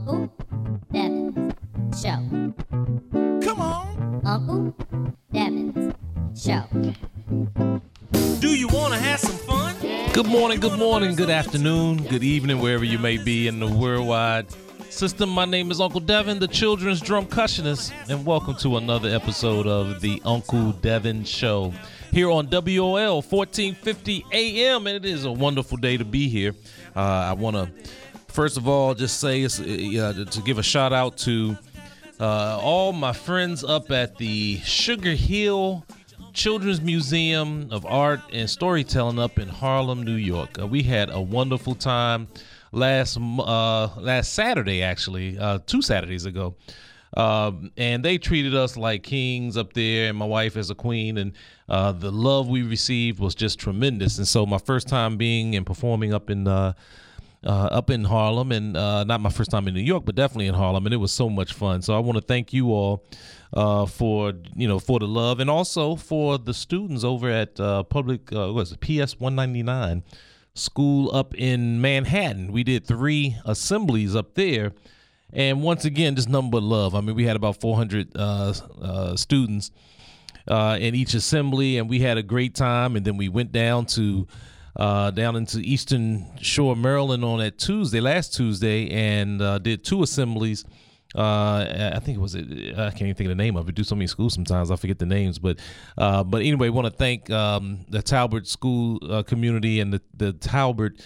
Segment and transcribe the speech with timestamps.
[0.00, 2.54] This is the Uncle Devin's Show.
[3.42, 4.22] Come on.
[4.24, 4.74] Uncle
[5.32, 5.94] Devin's
[6.40, 6.64] Show.
[8.40, 9.76] Do you want to have some fun?
[10.12, 14.46] Good morning, good morning, good afternoon, good evening, wherever you may be in the worldwide
[14.90, 15.28] system.
[15.28, 20.00] My name is Uncle Devin, the children's drum percussionist, and welcome to another episode of
[20.00, 21.72] the Uncle Devin Show
[22.10, 24.86] here on WOL 1450 AM.
[24.86, 26.54] And it is a wonderful day to be here.
[26.96, 27.70] Uh, I want to,
[28.30, 29.48] first of all, just say uh,
[30.24, 31.56] to give a shout out to
[32.18, 35.84] uh, all my friends up at the Sugar Hill
[36.32, 40.58] Children's Museum of Art and Storytelling up in Harlem, New York.
[40.60, 42.28] Uh, we had a wonderful time
[42.72, 46.54] last uh, last Saturday, actually, uh, two Saturdays ago.
[47.16, 51.18] Um, and they treated us like kings up there, and my wife as a queen,
[51.18, 51.32] and
[51.68, 54.18] uh, the love we received was just tremendous.
[54.18, 56.74] And so, my first time being and performing up in uh,
[57.44, 60.46] uh, up in Harlem, and uh, not my first time in New York, but definitely
[60.46, 61.82] in Harlem, and it was so much fun.
[61.82, 63.04] So I want to thank you all
[63.52, 67.82] uh, for you know for the love, and also for the students over at uh,
[67.84, 70.02] public uh, was it PS one ninety nine
[70.54, 72.52] school up in Manhattan.
[72.52, 74.72] We did three assemblies up there,
[75.32, 76.94] and once again, just number love.
[76.94, 79.70] I mean, we had about four hundred uh, uh, students
[80.46, 82.96] uh, in each assembly, and we had a great time.
[82.96, 84.26] And then we went down to
[84.76, 90.02] uh, down into Eastern Shore, Maryland, on that Tuesday, last Tuesday, and uh, did two
[90.02, 90.64] assemblies.
[91.14, 92.78] Uh, I think it was it.
[92.78, 93.74] I can't even think of the name of it.
[93.74, 95.58] Do so many schools sometimes I forget the names, but
[95.98, 100.32] uh, but anyway, want to thank um, the Talbot school uh, community and the the
[100.32, 101.02] Talbot.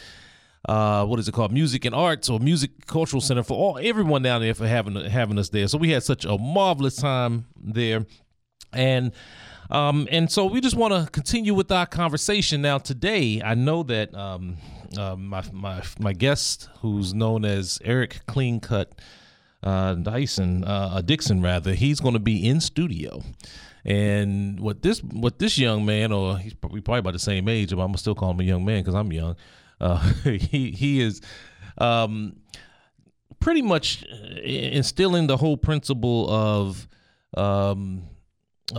[0.66, 1.52] Uh, what is it called?
[1.52, 5.38] Music and Arts or Music Cultural Center for all everyone down there for having having
[5.38, 5.68] us there.
[5.68, 8.04] So we had such a marvelous time there,
[8.74, 9.12] and
[9.70, 12.78] um, and so we just want to continue with our conversation now.
[12.78, 14.56] Today, I know that um,
[14.96, 18.92] uh, my my my guest, who's known as Eric Clean Cut
[19.62, 23.22] uh, Dyson, uh, Dixon rather, he's going to be in studio.
[23.84, 27.70] And what this what this young man, or he's probably, probably about the same age,
[27.70, 29.36] but I'm gonna still call him a young man because I'm young.
[29.80, 31.20] Uh, he he is
[31.78, 32.36] um,
[33.40, 34.02] pretty much
[34.42, 36.88] instilling the whole principle of
[37.36, 38.13] um, uh,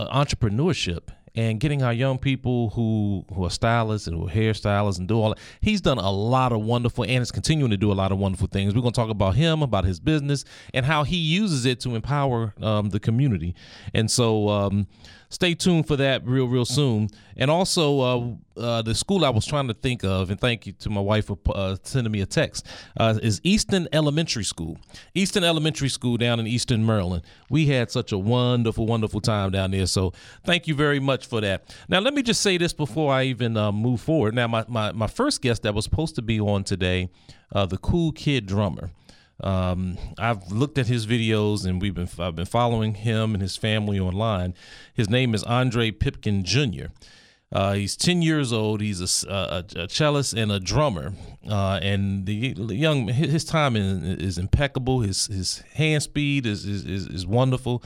[0.04, 5.06] entrepreneurship and getting our young people who who are stylists and who are hairstylists and
[5.06, 5.38] do all that.
[5.60, 8.48] He's done a lot of wonderful and is continuing to do a lot of wonderful
[8.48, 8.74] things.
[8.74, 11.94] We're going to talk about him, about his business, and how he uses it to
[11.94, 13.54] empower um, the community.
[13.92, 14.86] And so, um,
[15.28, 17.08] stay tuned for that real real soon.
[17.36, 20.72] And also, uh, uh, the school I was trying to think of, and thank you
[20.72, 22.66] to my wife for uh, sending me a text,
[22.98, 24.78] uh, is Easton Elementary School.
[25.14, 27.22] Easton Elementary School down in Easton, Maryland.
[27.50, 29.86] We had such a wonderful, wonderful time down there.
[29.86, 30.12] So
[30.44, 31.74] thank you very much for that.
[31.88, 34.34] Now, let me just say this before I even uh, move forward.
[34.34, 37.10] Now, my, my, my first guest that was supposed to be on today,
[37.54, 38.90] uh, the Cool Kid Drummer.
[39.42, 43.56] Um, I've looked at his videos and we've been I've been following him and his
[43.56, 44.54] family online.
[44.94, 46.86] His name is Andre Pipkin Jr.
[47.52, 48.80] Uh, he's 10 years old.
[48.80, 51.12] He's a, a, a cellist and a drummer.
[51.48, 55.00] Uh, and the, young his time is, is, impeccable.
[55.00, 57.84] His his hand speed is, is is wonderful.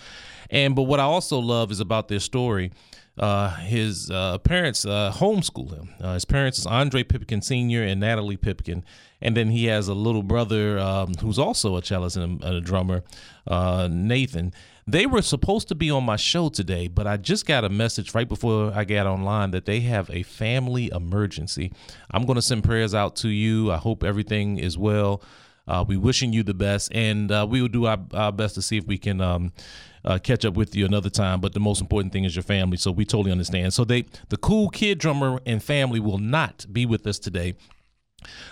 [0.49, 2.71] And but what I also love is about their story.
[3.21, 5.91] Uh, his uh, parents uh, homeschool him.
[6.01, 7.83] Uh, his parents is Andre Pipkin Sr.
[7.83, 8.83] and Natalie Pipkin.
[9.21, 13.05] And then he has a little brother um, who's also a cellist and a, drummer,
[13.47, 14.55] uh, Nathan.
[14.87, 18.15] They were supposed to be on my show today, but I just got a message
[18.15, 21.75] right before I got online that they have a family emergency.
[22.11, 23.71] I'm going to send prayers out to you.
[23.71, 25.23] I hope everything is well.
[25.69, 28.79] Uh, we wishing you the best, and we will do our, our, best to see
[28.79, 29.53] if we can um,
[30.05, 31.41] uh, catch up with you another time.
[31.41, 33.75] But the most important thing is your family, so we totally understand.
[33.75, 37.55] So they, the cool kid drummer and family, will not be with us today.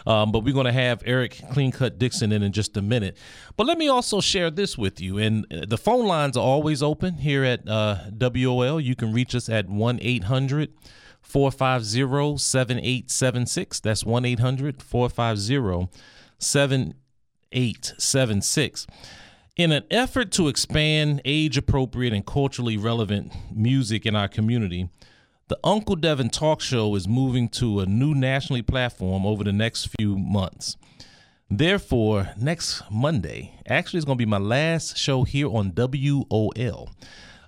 [0.06, 3.16] Um, but we're going to have Eric Clean Cut Dixon in in just a minute.
[3.56, 5.18] But let me also share this with you.
[5.18, 8.80] And uh, the phone lines are always open here at uh, WOL.
[8.80, 10.72] You can reach us at 1 800
[11.21, 13.80] 450 7876.
[13.80, 15.89] That's 1 800 450
[16.39, 18.86] 7876.
[19.59, 24.89] In an effort to expand age appropriate and culturally relevant music in our community,
[25.49, 29.89] the Uncle Devin Talk Show is moving to a new nationally platform over the next
[29.99, 30.77] few months.
[31.51, 36.89] Therefore, next Monday, actually, it's going to be my last show here on WOL.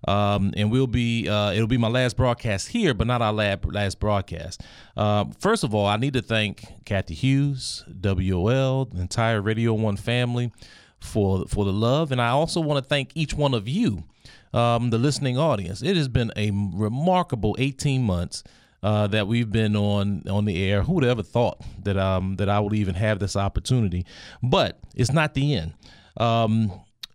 [0.09, 3.73] Um, and we'll be uh, it'll be my last broadcast here, but not our lab,
[3.73, 4.63] last broadcast.
[4.97, 9.97] Uh, first of all, I need to thank Cathy Hughes, WOL, the entire Radio One
[9.97, 10.51] family
[11.01, 14.05] for for the love, and I also want to thank each one of you
[14.53, 15.83] um, the listening audience.
[15.83, 18.43] It has been a remarkable 18 months.
[18.83, 20.83] uh, that we've been on on the air.
[20.83, 24.07] Who would ever thought that um that I would even have this opportunity?
[24.43, 25.75] But it's not the end.
[26.17, 26.73] Um,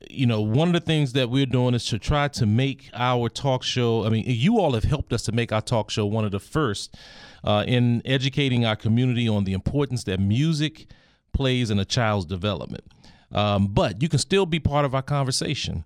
[0.09, 3.29] you know, one of the things that we're doing is to try to make our
[3.29, 4.05] talk show.
[4.05, 6.39] I mean, you all have helped us to make our talk show one of the
[6.39, 6.95] first
[7.43, 10.87] uh, in educating our community on the importance that music
[11.33, 12.83] plays in a child's development.
[13.31, 15.83] Um, but you can still be part of our conversation.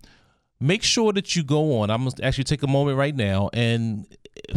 [0.59, 1.89] Make sure that you go on.
[1.89, 4.05] I'm going to actually take a moment right now and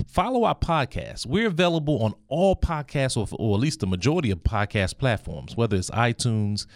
[0.09, 1.27] follow our podcast.
[1.27, 5.77] We're available on all podcasts, or, or at least the majority of podcast platforms, whether
[5.77, 6.67] it's iTunes,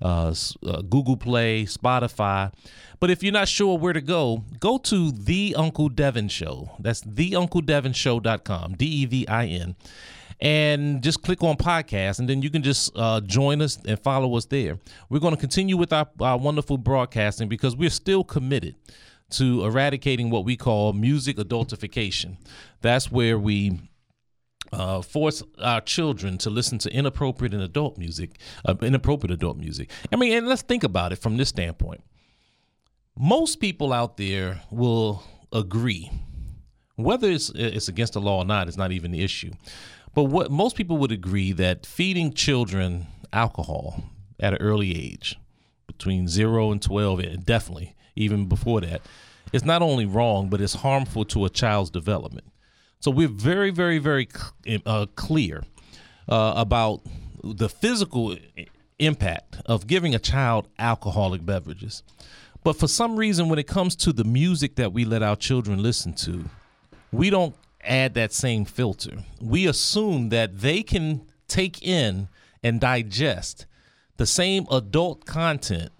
[0.00, 0.34] uh,
[0.66, 2.52] uh, Google Play, Spotify.
[3.00, 6.72] But if you're not sure where to go, go to The Uncle Devin Show.
[6.78, 9.76] That's theuncledevinshow.com, D E V I N.
[10.42, 14.36] And just click on podcast, and then you can just uh, join us and follow
[14.36, 14.80] us there.
[15.08, 18.74] We're going to continue with our, our wonderful broadcasting because we're still committed
[19.30, 22.38] to eradicating what we call music adultification.
[22.80, 23.78] That's where we
[24.72, 29.90] uh, force our children to listen to inappropriate and adult music, uh, inappropriate adult music.
[30.12, 32.02] I mean, and let's think about it from this standpoint.
[33.16, 35.22] Most people out there will
[35.52, 36.10] agree,
[36.96, 39.52] whether it's it's against the law or not, is not even the issue.
[40.14, 44.04] But what most people would agree that feeding children alcohol
[44.38, 45.38] at an early age,
[45.86, 49.02] between zero and twelve, and definitely even before that,
[49.52, 52.46] is not only wrong, but it's harmful to a child's development.
[53.00, 54.28] So we're very, very, very
[54.86, 55.64] uh, clear
[56.28, 57.00] uh, about
[57.42, 58.36] the physical
[58.98, 62.02] impact of giving a child alcoholic beverages.
[62.62, 65.82] But for some reason, when it comes to the music that we let our children
[65.82, 66.44] listen to,
[67.10, 69.18] we don't add that same filter.
[69.40, 72.28] We assume that they can take in
[72.62, 73.66] and digest
[74.16, 75.90] the same adult content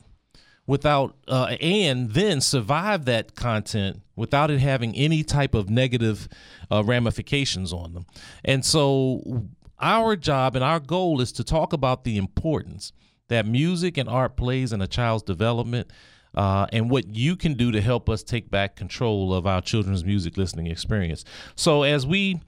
[0.66, 6.28] without uh, and then survive that content without it having any type of negative
[6.70, 8.06] uh, ramifications on them
[8.44, 9.44] and so
[9.80, 12.92] our job and our goal is to talk about the importance
[13.28, 15.90] that music and art plays in a child's development
[16.34, 20.04] uh, and what you can do to help us take back control of our children's
[20.04, 21.24] music listening experience.
[21.56, 22.40] So as we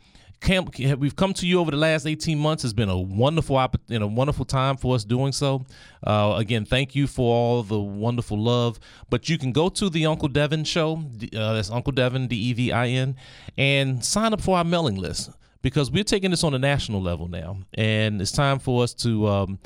[0.44, 2.64] camp we've come to you over the last 18 months.
[2.64, 3.58] It's been a wonderful
[3.88, 5.64] and a wonderful time for us doing so.
[6.06, 8.78] Uh, again thank you for all the wonderful love.
[9.10, 11.02] But you can go to the uncle devin show
[11.36, 13.16] uh, that's uncle devin d-e-v-i-n
[13.56, 15.30] and sign up for our mailing list
[15.62, 17.56] because we're taking this on a national level now.
[17.72, 19.58] And it's time for us to um,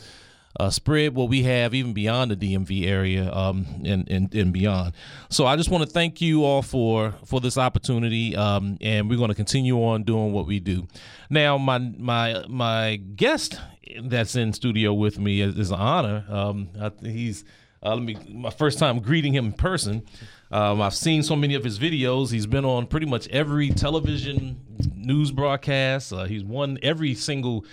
[0.59, 4.93] uh, spread what we have even beyond the DMV area um, and, and and beyond.
[5.29, 9.19] So I just want to thank you all for for this opportunity, um, and we're
[9.19, 10.87] going to continue on doing what we do.
[11.31, 13.61] Now, my my my guest
[14.03, 16.25] that's in studio with me is, is an honor.
[16.29, 17.45] Um, I, he's
[17.83, 20.03] uh, let me my first time greeting him in person.
[20.51, 22.33] Um, I've seen so many of his videos.
[22.33, 24.61] He's been on pretty much every television
[24.95, 26.13] news broadcast.
[26.13, 27.67] Uh, he's won every single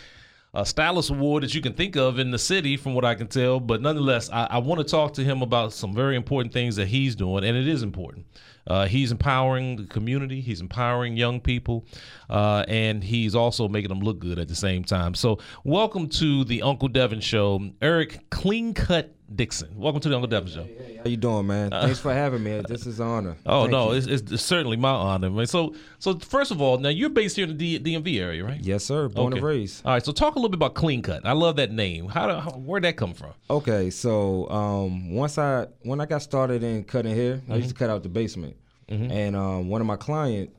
[0.56, 3.28] uh, stylist award that you can think of in the city, from what I can
[3.28, 3.60] tell.
[3.60, 6.88] But nonetheless, I, I want to talk to him about some very important things that
[6.88, 8.26] he's doing, and it is important.
[8.68, 10.42] Uh, he's empowering the community.
[10.42, 11.86] He's empowering young people,
[12.30, 15.14] uh, and he's also making them look good at the same time.
[15.14, 19.70] So, welcome to the Uncle Devin Show, Eric Clean Cut Dixon.
[19.76, 20.68] Welcome to the Uncle Devin Show.
[21.04, 21.72] How you doing, man?
[21.72, 22.62] Thanks for having me.
[22.68, 23.36] This is an honor.
[23.46, 25.30] Oh Thank no, it's, it's, certainly my honor.
[25.32, 25.48] Man.
[25.48, 28.60] So, so first of all, now you're based here in the DMV area, right?
[28.62, 29.10] yes, sir.
[29.10, 29.38] Born Okay.
[29.40, 29.86] and raised.
[29.86, 31.26] All right, so talk a little bit about Clean Cut.
[31.26, 32.08] I love that name.
[32.08, 33.34] How, do, how where'd that come from?
[33.50, 37.54] Okay, so um, once I when I got started in cutting hair, I Mm-hmm.
[37.56, 38.56] used to cut out the basement,
[38.88, 40.52] and um, one of my client,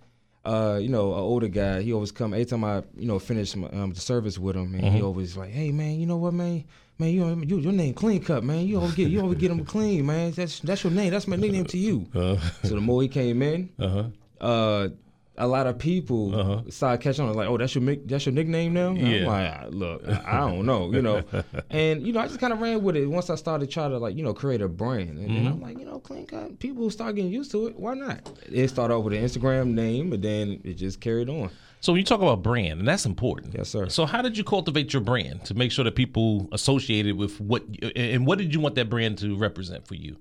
[0.45, 3.55] uh, you know, an older guy, he always come every time I you know finish
[3.55, 4.97] my, um, the service with him, and Mm-hmm.
[4.97, 6.65] he always like, hey man, you know what, man.
[6.99, 8.67] Man, you, you your name clean cut, man.
[8.67, 10.31] You always get you always get him clean, man.
[10.33, 11.11] That's that's your name.
[11.11, 12.07] That's my nickname to you.
[12.15, 14.05] Uh, So the more he came in, uh-huh.
[14.41, 14.89] uh,
[15.37, 16.63] a lot of people Uh-huh.
[16.71, 18.89] started catching on like, oh, that's your that's your nickname now.
[18.89, 19.19] And Yeah.
[19.19, 21.23] I'm like, "Ah, look, I I don't know, you know,
[21.71, 23.05] and you know, I just kind of ran with it.
[23.05, 25.35] Once I started trying to like, you know, create a brand, and Mm-hmm.
[25.35, 26.59] then I'm like, you know, clean cut.
[26.61, 27.79] People start getting used to it.
[27.79, 28.27] Why not?
[28.51, 31.51] It started off with an Instagram name, but then it just carried on.
[31.87, 33.55] So when you talk about brand, and that's important.
[33.57, 33.89] Yes, sir.
[33.89, 37.63] So how did you cultivate your brand to make sure that people associated with what,
[37.95, 40.17] and what did you want that brand to represent for you?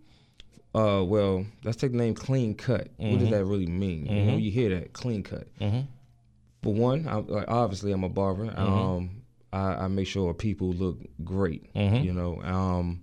[0.76, 2.90] Uh, well, let's take the name Clean Cut.
[2.98, 3.18] What Mm-hmm.
[3.18, 4.06] does that really mean?
[4.06, 5.48] You know, you hear that Clean Cut.
[5.60, 8.46] For one, I, like obviously I'm a barber.
[8.46, 8.62] Mm-hmm.
[8.62, 9.10] Um,
[9.52, 11.74] I, I make sure people look great.
[11.74, 11.96] Mm-hmm.
[12.06, 13.02] You know, um,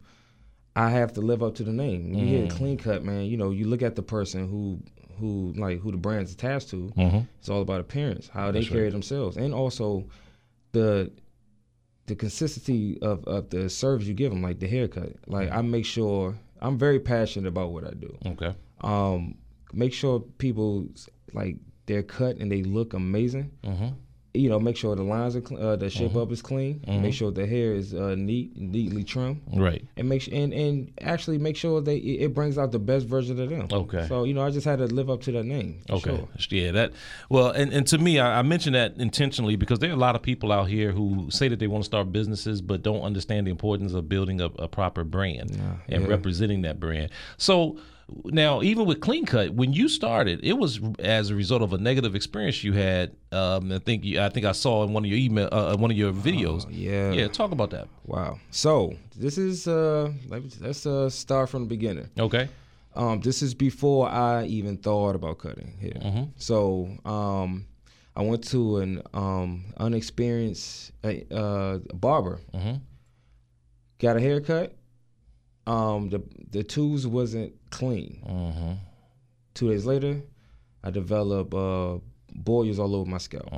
[0.76, 2.14] I have to live up to the name.
[2.14, 2.28] You Mm.
[2.28, 3.24] hear Clean Cut, man.
[3.24, 4.78] You know, you look at the person who
[5.18, 6.92] who like who the brand's attached to.
[6.96, 7.20] Mm-hmm.
[7.38, 10.06] It's all about appearance, how they carry themselves, and also
[10.72, 11.12] the
[12.06, 15.14] the consistency of, of the service you give them, like the haircut.
[15.26, 18.16] Like I make sure I'm very passionate about what I do.
[18.26, 18.54] Okay.
[18.80, 19.36] Um,
[19.72, 20.86] make sure people
[21.32, 23.50] like they're cut and they look amazing.
[23.64, 23.88] Mm-hmm.
[24.34, 26.18] You know, make sure the lines are cl- uh, the shape Mm-hmm.
[26.20, 26.82] up is clean.
[26.86, 29.84] Make sure the hair is uh, neat, neatly trimmed, Right.
[29.98, 33.38] and make sure and, and actually make sure that it brings out the best version
[33.38, 33.68] of them.
[33.70, 34.06] Okay.
[34.08, 35.80] So you know, I just had to live up to that name.
[35.90, 36.26] Okay.
[36.38, 36.58] Sure.
[36.58, 36.92] Yeah, that
[37.28, 40.16] well, and, and to me, I, I mention that intentionally because there are a lot
[40.16, 43.46] of people out here who say that they want to start businesses but don't understand
[43.46, 45.50] the importance of building a, a proper brand
[45.88, 46.08] and yeah.
[46.08, 47.10] representing that brand.
[47.36, 47.76] So
[48.24, 51.78] now, even with Clean Cut, when you started, it was as a result of a
[51.78, 53.16] negative experience you had.
[53.30, 55.90] Um, I think you, I think I saw in one of your email, uh, one
[55.90, 56.64] of your videos.
[56.66, 57.12] Oh, yeah.
[57.12, 57.28] yeah.
[57.28, 57.88] Talk about that.
[58.04, 58.38] Wow.
[58.50, 62.08] So this is uh, let's uh start from the beginning.
[62.18, 62.48] Okay.
[62.94, 66.26] Um, this is before I even thought about cutting hair.
[66.36, 67.66] So um,
[68.14, 72.40] I went to an um, unexperienced uh, uh, barber.
[73.98, 74.76] Got a haircut.
[75.66, 78.78] Um, the the tools wasn't clean.
[79.54, 80.22] Two days later,
[80.84, 81.98] I developed uh,
[82.34, 83.50] boils all over my scalp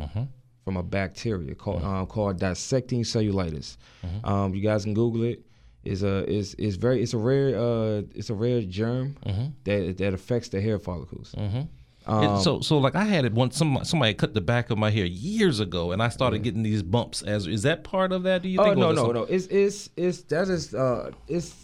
[0.65, 3.77] from a bacteria called um, called dissecting cellulitis.
[4.25, 5.45] Um, you guys can Google it.
[5.85, 9.17] It's a is is very it's a rare uh it's a rare germ
[9.65, 11.35] that that affects the hair follicles.
[11.37, 11.69] It-
[12.07, 13.57] Um, so so like I had it once.
[13.57, 16.83] Some somebody cut the back of my hair years ago, and I started getting these
[16.83, 17.23] bumps.
[17.23, 18.43] As is that part of that?
[18.43, 18.77] Do you Oh think?
[18.77, 19.23] or no no some- no!
[19.23, 21.55] It's it's it's that is uh it's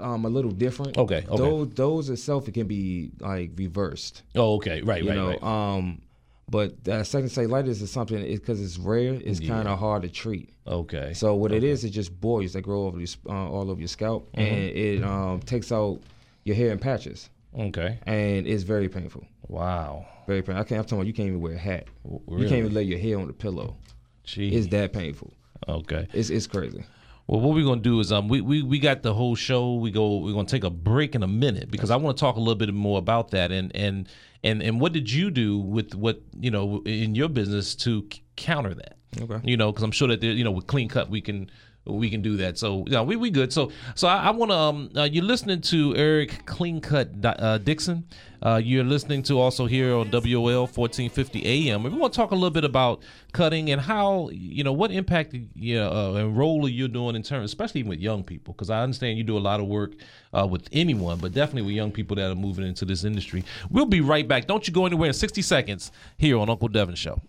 [0.00, 0.96] um a little different.
[0.98, 1.36] Okay, okay.
[1.36, 4.22] Those those itself it can be like reversed.
[4.34, 5.28] Oh, okay, right, You right, know.
[5.30, 5.42] right.
[5.42, 6.02] Um,
[6.48, 9.14] but dissecting cellulitis is something because it's rare.
[9.14, 10.50] It's kind of hard to treat.
[10.66, 11.12] Okay.
[11.14, 13.88] So what it is, it's just boils that grow over your, uh, all over your
[13.88, 14.40] scalp, Mm-hmm.
[14.40, 16.00] and it um takes out
[16.44, 17.28] your hair in patches,
[17.58, 17.98] okay.
[18.06, 19.24] and it's very painful.
[19.48, 20.06] Wow.
[20.28, 20.60] Very painful.
[20.60, 20.80] I can't.
[20.80, 21.86] I'm telling you, you can't even wear a hat.
[22.04, 23.76] You can't even lay your hair on the pillow.
[24.24, 24.54] Gee.
[24.54, 25.32] It's that painful.
[25.68, 26.06] okay.
[26.12, 26.84] It's it's crazy.
[27.26, 29.74] Well, what we're gonna do is um we, we we got the whole show.
[29.74, 32.36] We go we're gonna take a break in a minute because I want to talk
[32.36, 34.08] a little bit more about that and and
[34.44, 38.74] and and what did you do with what you know in your business to counter
[38.74, 38.96] that?
[39.20, 39.40] Okay.
[39.44, 41.50] You know, because I'm sure that there, you know with clean cut we can
[41.86, 42.58] we can do that.
[42.58, 43.52] So yeah, we we good.
[43.52, 47.58] So so I, I want to um uh, you're listening to Eric Clean Cut uh,
[47.58, 48.06] Dixon.
[48.42, 51.82] Uh, you're listening to also here on WOL 1450 AM.
[51.82, 53.02] We want to talk a little bit about
[53.32, 57.22] cutting and how you know what impact you know, uh, and role you're doing in
[57.22, 59.92] terms, especially with young people, because I understand you do a lot of work
[60.36, 63.44] uh, with anyone, but definitely with young people that are moving into this industry.
[63.70, 64.46] We'll be right back.
[64.46, 67.20] Don't you go anywhere in 60 seconds here on Uncle Devin Show.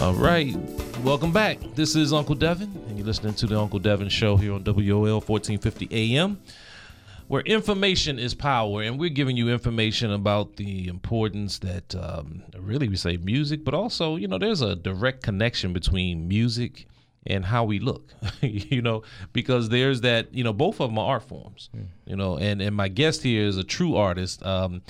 [0.00, 0.54] All right.
[1.02, 1.58] Welcome back.
[1.74, 5.20] This is Uncle Devin, and you're listening to the Uncle Devin Show here on WOL
[5.20, 6.40] 1450 AM,
[7.26, 8.82] where information is power.
[8.82, 13.74] And we're giving you information about the importance that um, really we say music, but
[13.74, 16.86] also, you know, there's a direct connection between music
[17.26, 19.02] and how we look, you know,
[19.32, 21.70] because there's that, you know, both of them are art forms,
[22.06, 24.46] you know, and, and my guest here is a true artist.
[24.46, 24.80] Um,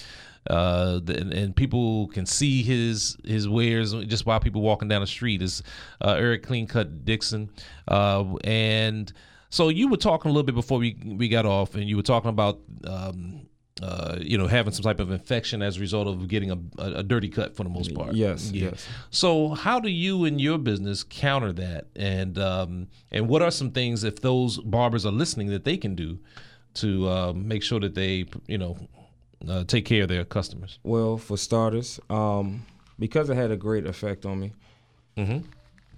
[0.48, 5.00] uh, the, and, and people can see his his wares just while people walking down
[5.00, 5.42] the street.
[5.42, 5.62] Is
[6.00, 7.50] uh, Eric Clean Cut Dixon,
[7.86, 9.12] uh, and
[9.50, 12.02] so you were talking a little bit before we we got off, and you were
[12.02, 12.60] talking about.
[12.84, 13.42] Um,
[13.80, 16.94] uh, you know, having some type of infection as a result of getting a, a,
[16.94, 18.12] a dirty cut for the most part.
[18.12, 18.84] Yes, yes.
[19.10, 23.70] So, how do you in your business counter that, and um, and what are some
[23.70, 26.18] things if those barbers are listening that they can do
[26.74, 28.76] to uh, make sure that they, you know,
[29.46, 30.78] uh, take care of their customers?
[30.82, 32.64] Well, for starters, um,
[32.98, 34.52] because it had a great effect on me,
[35.16, 35.38] Mm-hmm.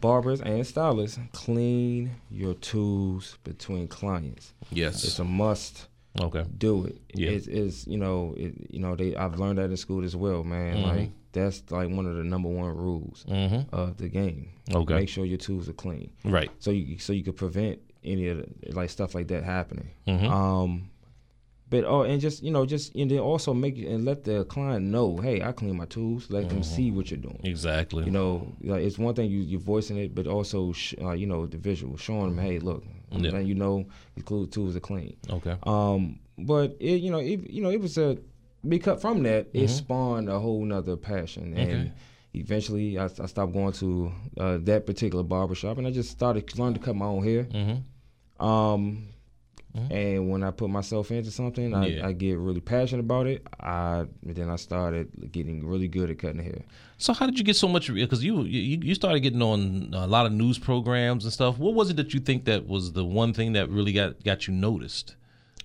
[0.01, 4.55] barbers and stylists clean your tools between clients.
[4.71, 5.89] Yes, it's a must.
[6.19, 6.45] Okay.
[6.59, 7.01] Do it.
[7.15, 7.31] Yeah.
[7.31, 10.43] It's, it's you know it, you know they I've learned that in school as well,
[10.43, 10.77] man.
[10.77, 10.89] Mm-hmm.
[10.89, 13.25] Like that's like one of the number one rules
[13.73, 14.49] of the game.
[14.75, 14.95] Okay.
[14.95, 16.11] Make sure your tools are clean.
[16.25, 16.51] Right.
[16.59, 19.91] so you so you could prevent any of the, like stuff like that happening.
[20.09, 20.27] Mm-hmm.
[20.27, 20.91] Um,
[21.71, 24.87] but oh, and just you know, just and then also make and let the client
[24.87, 26.29] know, hey, I clean my tools.
[26.29, 27.41] Let them see what you're doing.
[27.45, 28.05] Exactly.
[28.05, 31.27] You know, like it's one thing you you voicing it, but also sh- uh, you
[31.27, 33.31] know the visual, showing them, hey, look, Yeah.
[33.31, 33.87] then you know
[34.17, 35.17] the tools are clean.
[35.31, 35.57] Okay.
[35.63, 38.19] Um, but it you know it you know it was a
[38.69, 41.71] because from that it spawned a whole nother passion and.
[41.71, 41.93] Okay.
[42.33, 46.75] Eventually, I, I stopped going to uh, that particular barbershop, and I just started learning
[46.75, 47.43] to cut my own hair.
[47.43, 48.47] Mm-hmm.
[48.47, 49.09] Um,
[49.77, 49.93] Mm-hmm.
[49.93, 52.07] and when I put myself into something, I, Yeah.
[52.09, 53.47] I get really passionate about it.
[53.61, 56.63] I then I started getting really good at cutting hair.
[56.99, 57.93] So, how did you get so much?
[57.93, 61.57] Because you, you you started getting on a lot of news programs and stuff.
[61.59, 64.49] What was it that you think that was the one thing that really got got
[64.49, 65.15] you noticed?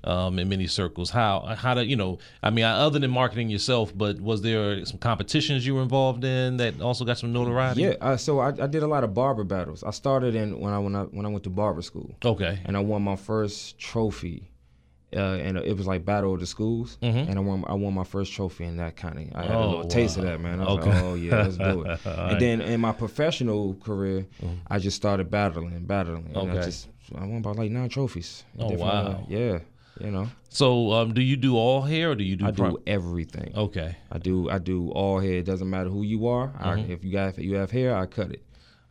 [0.06, 1.10] Um, in many circles.
[1.10, 2.20] How how to you know?
[2.44, 6.58] I mean, other than marketing yourself, but was there some competitions you were involved in
[6.58, 7.82] that also got some notoriety?
[7.82, 9.84] Yeah, uh, so I, I did a lot of barber battles.
[9.84, 12.60] I started in when I when I when I went to barber school, Okay.
[12.66, 14.52] and I won my first trophy.
[15.16, 18.04] Uh, and it was like battle of the schools, and I won I won my
[18.04, 19.64] first trophy, in that kind of I had a Mm-hmm.
[19.64, 20.60] Oh, little taste of that, man.
[20.60, 20.90] I was Okay.
[20.90, 21.88] like, oh yeah, let's do it.
[22.06, 22.32] right.
[22.32, 24.26] and then in my professional career,
[24.68, 26.60] I just started battling, battling, and Okay.
[26.60, 28.44] I just I won about like nine trophies.
[28.60, 29.26] Oh, uh, wow.
[29.30, 29.60] yeah,
[30.00, 32.46] you know, So, um, do you do all hair or do you do?
[32.46, 33.54] I do everything.
[33.56, 33.96] Okay.
[34.12, 35.36] I do I do all hair.
[35.36, 36.50] It doesn't matter who you are.
[36.50, 36.92] Mm-hmm.
[36.92, 38.44] if you got if you have hair, I cut it.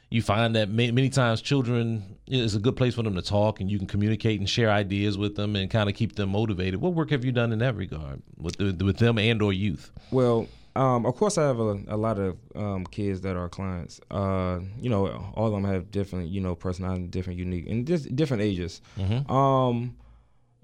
[0.09, 3.59] you find that many, many times children is a good place for them to talk,
[3.59, 6.81] and you can communicate and share ideas with them, and kind of keep them motivated.
[6.81, 9.91] What work have you done in that regard with with them and or youth?
[10.11, 14.01] Well, um, of course, I have a, a lot of um, kids that are clients.
[14.11, 18.13] Uh, you know, all of them have different, you know, personality, different, unique, and just
[18.15, 18.81] different ages.
[19.29, 19.95] Um,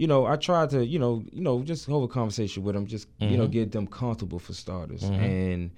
[0.02, 2.86] you know, I try to, you know, you know, just hold a conversation with them,
[2.94, 5.70] just you know, get them comfortable for starters, and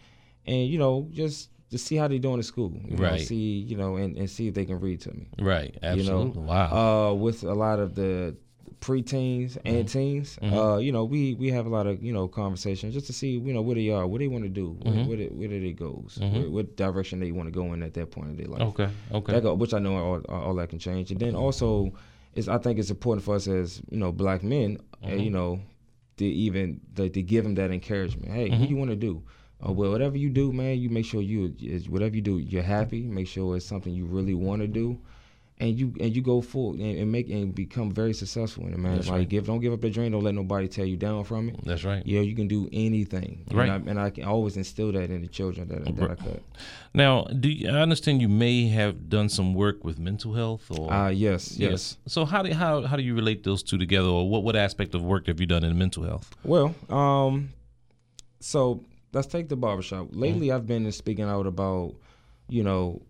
[0.47, 3.21] and you know, just to see how they doing at school, you know, Right.
[3.21, 5.25] see, you know, and, and see if they can read to me.
[5.39, 5.73] Right.
[5.83, 6.41] You Absolutely.
[6.41, 6.69] know, wow.
[7.11, 8.37] Uh, with a lot of the
[8.81, 12.95] preteens and teens, uh, you know, we we have a lot of you know conversations
[12.95, 15.17] just to see you know where they are, what they want to do, where, where,
[15.17, 18.29] they, where they goes, where, what direction they want to go in at that point
[18.29, 18.63] in their life.
[18.71, 18.89] okay.
[19.13, 19.33] Okay.
[19.35, 21.93] That go, which I know all, all that can change, and then also,
[22.35, 25.61] is I think it's important for us as you know black men, uh, you know,
[26.17, 28.33] to even to, to give them that encouragement.
[28.33, 29.23] Hey, what do you want to do?
[29.67, 31.55] Uh, well, whatever you do, man, you make sure you
[31.89, 33.03] whatever you do, you're happy.
[33.03, 35.01] Make sure it's something you really want to do,
[35.61, 38.79] and you and you go full and, and make and become very successful in it,
[38.79, 38.97] man.
[38.97, 39.29] That's like right.
[39.29, 40.11] give don't give up the dream.
[40.11, 41.65] Don't let nobody tear you down from it.
[41.65, 42.05] That's right.
[42.05, 43.45] Yeah, you can do anything.
[43.53, 43.69] Right.
[43.71, 46.15] And I, and I can always instill that in the children that, I- that I
[46.17, 46.43] cut.
[46.93, 50.93] Now, do you, I understand you may have done some work with mental health or
[50.93, 51.99] Uh, yes, yes.
[52.07, 54.95] So how do how how do you relate those two together, or what what aspect
[54.95, 56.35] of work have you done in mental health?
[56.45, 57.51] Well, um,
[58.41, 58.81] so
[59.13, 60.09] let's take the barbershop.
[60.11, 61.95] Lately, I've been speaking out about,
[62.49, 63.01] you know,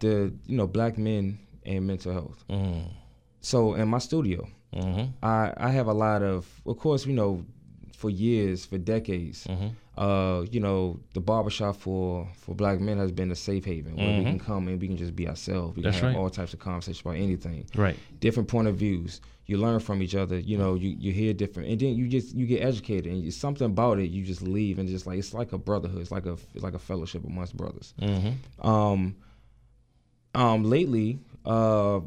[0.00, 2.44] the you know black men and mental health.
[2.50, 2.84] Mm.
[3.40, 5.04] So in my studio, Mm-hmm.
[5.22, 7.42] I I have a lot of, of course, you know,
[7.94, 9.46] for years, for decades.
[9.46, 9.68] Mm-hmm.
[9.96, 14.18] Uh, you know, the barbershop for for black men has been a safe haven where
[14.18, 15.76] we can come and we can just be ourselves.
[15.76, 15.82] We Mm-hmm.
[15.88, 16.22] That's can have right.
[16.22, 17.96] all types of conversations about anything Right.
[18.20, 19.20] different point of views.
[19.46, 20.38] You learn from each other.
[20.38, 23.30] You know, you, you hear different, and then you just you get educated, and you,
[23.30, 24.10] something about it.
[24.10, 26.02] You just leave, and just like it's like a brotherhood.
[26.02, 27.94] It's like a it's like a fellowship amongst brothers.
[28.02, 28.68] Mm-hmm.
[28.68, 29.14] Um,
[30.36, 32.00] um, lately, uh,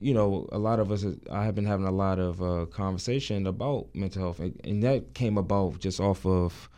[0.00, 1.04] you know, a lot of us.
[1.30, 5.14] I have been having a lot of uh, conversation about mental health, and, and that
[5.14, 6.68] came about just off of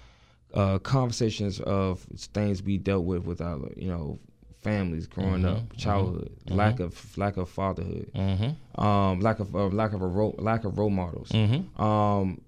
[0.55, 2.01] uh, conversations of
[2.35, 4.19] things we dealt with with our, you know,
[4.63, 8.81] families growing up, childhood, lack of lack of fatherhood, Mm-hmm.
[8.85, 11.31] um, lack of uh, lack of a role, lack of role models.
[11.31, 11.81] Mm-hmm.
[11.83, 12.41] Um,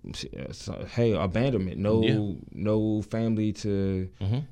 [0.53, 2.11] so, hey, abandonment, no Yeah.
[2.12, 2.62] Mm-hmm.
[2.64, 4.09] no family to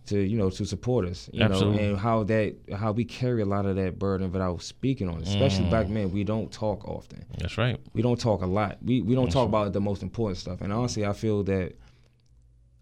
[0.07, 1.83] to you know to support us, you Absolutely.
[1.83, 5.21] know, and how that how we carry a lot of that burden without speaking on
[5.21, 5.29] it.
[5.29, 5.71] Especially Mm.
[5.71, 7.25] black men, we don't talk often.
[7.39, 7.79] That's right.
[7.93, 8.79] We don't talk a lot.
[8.83, 10.63] We we don't talk about the most important stuff.
[10.63, 11.75] And honestly, I feel that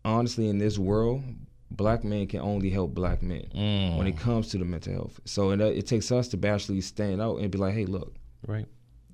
[0.05, 1.23] honestly in this world,
[1.71, 3.99] black men can only help black men Mm.
[3.99, 5.21] when it comes to the mental health.
[5.25, 8.15] So it, it takes us to actually stand out and be like, hey, look,
[8.47, 8.67] Right.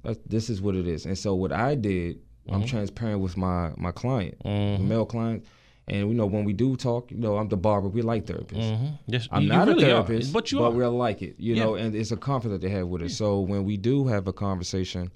[0.03, 1.05] that's, this is what it is.
[1.07, 5.45] And so what I did, I'm transparent with my my client, the male client,
[5.89, 7.89] and you know when we do talk, you know I'm the barber.
[7.89, 8.71] We like therapists.
[8.73, 8.87] Mm-hmm.
[9.07, 9.29] Yes.
[9.33, 10.05] I'm not really a are.
[10.05, 10.71] therapist, but you but are.
[10.71, 11.65] we're like it, you Yeah.
[11.65, 13.11] know, and it's a comfort that they have with it.
[13.13, 15.11] So when we do have a conversation,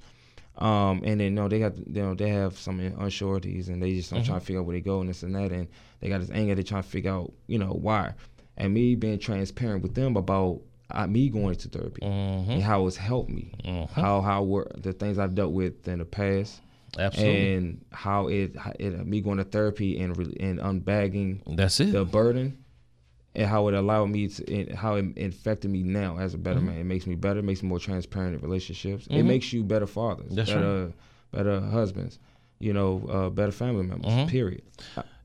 [0.59, 3.95] um, and then you know they got you know they have some unsureties and they
[3.95, 4.19] just Mm-hmm.
[4.19, 5.69] I'm trying to figure out where they go and this and that, and
[6.01, 6.55] they got this anger.
[6.55, 8.15] They trying to figure out you know why,
[8.57, 12.51] and me being transparent with them about I, me going to therapy Mm-hmm.
[12.51, 13.53] and how it's helped me,
[13.93, 16.61] how how were the things I've dealt with in the past,
[16.99, 17.55] Absolutely.
[17.55, 21.93] and how it, it me going to therapy and re- and unbagging That's it.
[21.93, 22.65] the burden,
[23.39, 26.43] and how it allowed me to, and how it infected me now as a Mm-hmm.
[26.45, 26.79] better man.
[26.79, 29.07] It makes me better, it makes me more transparent in relationships.
[29.11, 30.93] It makes you better fathers, That's better
[31.31, 32.19] better husbands,
[32.59, 34.11] you know, uh, better family members.
[34.13, 34.29] Mm-hmm.
[34.29, 34.63] Period.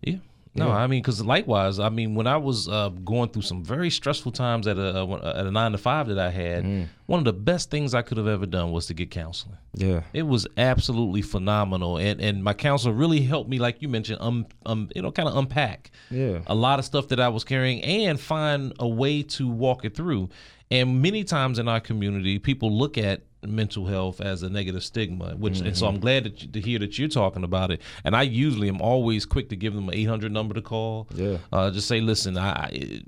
[0.02, 0.18] Yeah.
[0.56, 0.76] No, Yeah.
[0.76, 4.32] I mean, because likewise, I mean, when I was uh, going through some very stressful
[4.34, 6.88] times at a at a nine to five that I had, Mm.
[7.08, 9.58] one of the best things I could have ever done was to get counseling.
[9.74, 10.02] Yeah.
[10.14, 14.46] It was absolutely phenomenal, and and my counselor really helped me, like you mentioned, um,
[14.68, 16.40] um, you know, kind of unpack Yeah.
[16.46, 19.96] a lot of stuff that I was carrying and find a way to walk it
[19.96, 20.30] through.
[20.70, 25.36] And many times in our community, people look at mental health as a negative stigma,
[25.36, 27.82] which and so I'm glad that you, to hear that you're talking about it.
[28.04, 31.08] And I usually am always quick to give them an 800 number to call.
[31.14, 31.38] Yeah.
[31.52, 33.02] Uh, just say, listen, I, I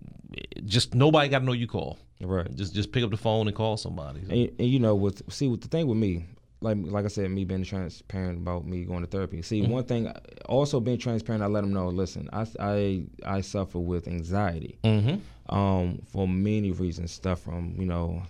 [0.66, 1.98] just nobody got to know you call.
[2.22, 2.54] Right.
[2.56, 4.22] Just just pick up the phone and call somebody.
[4.22, 6.26] And, and you know, with see, with the thing with me,
[6.62, 9.42] like like I said, me being transparent about me going to therapy.
[9.42, 9.72] See, Mm-hmm.
[9.72, 10.12] one thing,
[10.48, 11.90] also being transparent, I let them know.
[11.90, 15.56] Listen, I I I suffer with anxiety, Mm-hmm.
[15.56, 17.12] um, for many reasons.
[17.12, 18.24] Stuff from you know,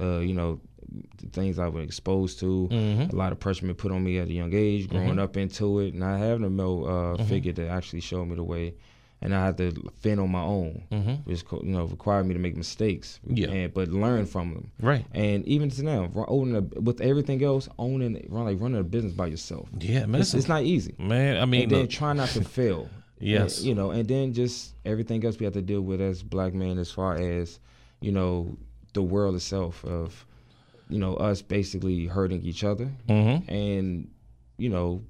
[0.00, 0.60] uh, you know,
[1.18, 2.68] the things I was exposed to.
[2.70, 3.14] Mm-hmm.
[3.14, 5.80] A lot of pressure been put on me at a young age, growing up into
[5.80, 7.24] it, I having a male uh, Mm-hmm.
[7.28, 8.74] figure that actually showed me the way.
[9.20, 12.56] And I had to fend on my own, which you know required me to make
[12.56, 13.36] mistakes, Mm-hmm.
[13.36, 13.48] Yeah.
[13.48, 14.70] and, but learn from them.
[14.80, 15.04] Right.
[15.12, 19.12] And even to now, owning a, with everything else, owning run like running a business
[19.12, 19.68] by yourself.
[19.80, 20.20] Yeah, man.
[20.20, 20.94] It's, it's not easy.
[20.98, 22.88] man, I mean, And then look, try not to fail.
[23.20, 23.58] Yes.
[23.58, 26.54] And, you know, and then just everything else we have to deal with as black
[26.54, 27.58] men, as far as
[28.00, 28.56] you know,
[28.92, 30.24] the world itself of,
[30.88, 33.48] you know, us basically hurting each other, Mhm.
[33.48, 34.08] and
[34.56, 35.02] you know,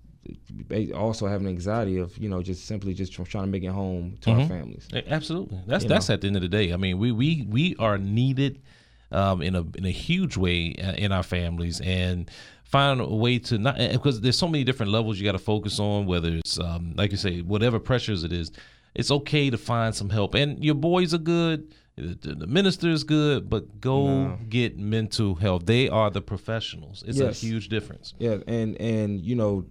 [0.95, 4.31] also having anxiety of you know just simply just trying to make it home to
[4.31, 4.41] Mm-hmm.
[4.41, 4.89] our families.
[5.07, 5.59] Absolutely.
[5.67, 6.73] That's You that's at the end of the day.
[6.73, 8.61] I mean, we we we are needed
[9.11, 12.31] um, in a in a huge way uh, in our families and
[12.65, 15.79] find a way to not because there's so many different levels you got to focus
[15.81, 16.05] on.
[16.07, 18.51] Whether it's um, like you say, whatever pressures it is,
[18.95, 20.35] it's okay to find some help.
[20.35, 21.73] And your boys are good.
[21.99, 25.67] The, the minister is good, but go get mental health.
[25.67, 27.03] They are the professionals.
[27.07, 27.43] It's Yes.
[27.43, 28.15] a huge difference.
[28.19, 29.65] Yeah, and and you know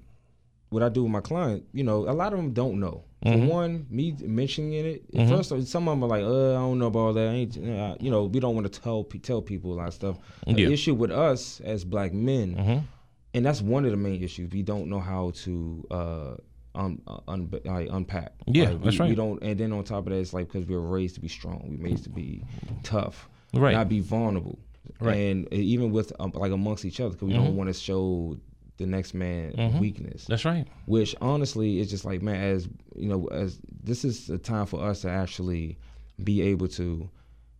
[0.69, 3.05] what I do with my client, you know, a lot of them don't know.
[3.23, 6.77] For one, me mentioning it, at first some of them are like, "Uh, I don't
[6.79, 9.73] know about that." I ain't, uh, you know, we don't want to tell tell people
[9.73, 10.17] a lot of stuff.
[10.45, 10.69] The Yeah.
[10.69, 12.85] issue with us as black men,
[13.33, 14.51] and that's one of the main issues.
[14.51, 16.35] We don't know how to uh,
[16.77, 18.33] un, uh, un, like unpack.
[18.45, 19.17] Yeah, Like, that's we, We right.
[19.17, 21.27] don't, and then on top of that, it's like because we were raised to be
[21.27, 21.65] strong.
[21.67, 22.43] We raised to be
[22.83, 23.73] tough, Right.
[23.73, 24.59] Not be vulnerable,
[24.99, 25.17] Right.
[25.17, 27.55] And even with um, like amongst each other, because we don't mm-hmm.
[27.55, 28.37] want to show
[28.77, 29.79] the next man mm-hmm.
[29.79, 30.67] weakness That's right.
[30.85, 34.83] which honestly is just like man as you know as this is a time for
[34.83, 35.77] us to actually
[36.23, 37.09] be able to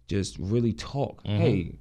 [0.08, 1.42] just really talk Mm-hmm.
[1.42, 1.76] hey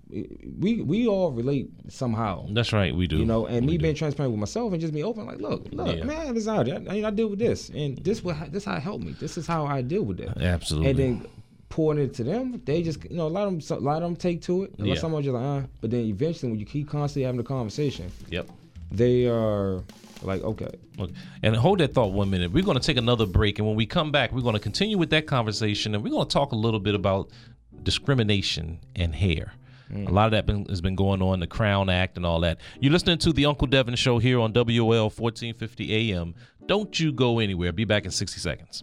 [0.59, 2.95] we we all relate somehow That's right.
[2.95, 3.17] We do.
[3.19, 5.97] you know and me being transparent with myself and just be open like look look
[5.97, 6.05] Yeah.
[6.05, 8.81] man this is out I, I deal with this and this what this how it
[8.83, 10.91] helped me this is how I deal with that Absolutely.
[10.91, 11.27] and then
[11.69, 14.03] pouring it to them they just you know a lot of them a lot of
[14.03, 14.95] them take to it Yeah.
[14.97, 18.11] some are just like uh but then eventually when you keep constantly having the conversation
[18.29, 18.49] yep.
[18.91, 19.83] they are
[20.23, 21.11] like okay Look,
[21.43, 22.51] and hold that thought one minute.
[22.53, 24.97] We're going to take another break, and when we come back, we're going to continue
[24.97, 27.29] with that conversation, and we're going to talk a little bit about
[27.87, 29.55] discrimination and hair.
[29.89, 30.11] A mm.
[30.11, 32.59] lot of that been, has been going on, the Crown Act and all that.
[32.81, 36.35] You're listening to the Uncle Devin Show here on WOL 1450 AM.
[36.67, 37.73] Don't you go anywhere.
[37.73, 38.83] Be back in 60 seconds.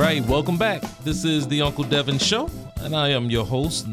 [0.00, 0.80] Right, welcome back.
[1.04, 3.86] This is the Uncle Devin Show, and I am your host,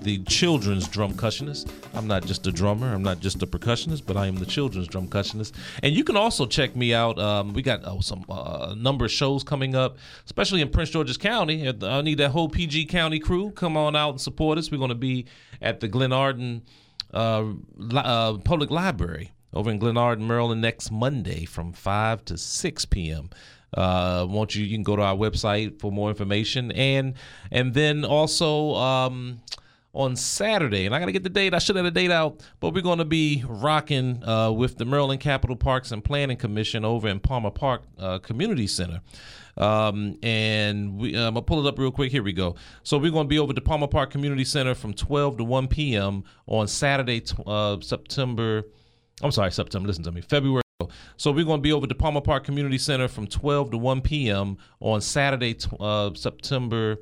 [0.00, 1.70] the children's drum percussionist.
[1.92, 4.88] I'm not just a drummer, I'm not just a percussionist, but I am the children's
[4.88, 5.52] drum percussionist.
[5.82, 7.18] And you can also check me out.
[7.18, 11.18] Um, we got oh, some uh, number of shows coming up, especially in Prince George's
[11.18, 11.68] County.
[11.82, 13.50] I need that whole PG County crew.
[13.50, 14.70] Come on out and support us.
[14.70, 15.26] We're going to be
[15.60, 16.62] at the Glenarden
[17.12, 17.42] uh,
[17.76, 23.28] li- uh, Public Library over in Glenarden, Maryland, next Monday from 5 to 6 p.m.
[23.74, 24.64] Uh, won't you?
[24.64, 27.14] You can go to our website for more information, and
[27.50, 29.40] and then also um,
[29.94, 31.54] on Saturday, and I got to get the date.
[31.54, 35.20] I should have the date out, but we're to be rocking uh, with the Maryland
[35.20, 39.00] Capital Parks and Planning Commission over in Palmer Park uh, Community Center.
[39.56, 42.10] Um, and we, um, I'll pull it up real quick.
[42.10, 42.56] Here we go.
[42.84, 45.68] So we're to be over at the Palmer Park Community Center from 12 to 1
[45.68, 46.24] p.m.
[46.46, 48.64] on Saturday, uh, September.
[49.22, 49.86] I'm sorry, September.
[49.86, 50.22] Listen to me.
[50.22, 50.62] February.
[51.16, 53.78] So we're going to be over at the Palmer Park Community Center from 12 to
[53.78, 54.58] 1 p.m.
[54.80, 56.98] on Saturday, uh, September.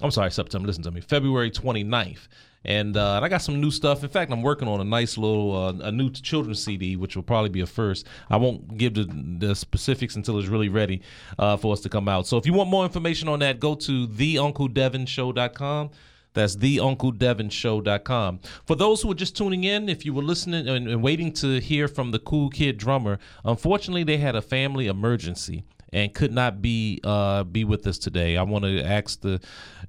[0.00, 0.66] I'm sorry, September.
[0.66, 1.00] Listen to me.
[1.00, 2.28] February 29th.
[2.64, 4.02] And, uh, and I got some new stuff.
[4.02, 7.22] In fact, I'm working on a nice little uh, a new children's CD, which will
[7.22, 8.06] probably be a first.
[8.28, 11.02] I won't give the, the specifics until it's really ready
[11.38, 12.26] uh, for us to come out.
[12.26, 15.90] So if you want more information on that, go to theuncledevinshow.com.
[16.38, 18.38] That's theuncledevinshow.com.
[18.64, 21.88] For those who are just tuning in, if you were listening and waiting to hear
[21.88, 27.00] from the cool kid drummer, unfortunately they had a family emergency and could not be
[27.04, 28.36] uh, be with us today.
[28.36, 29.40] I want to ask the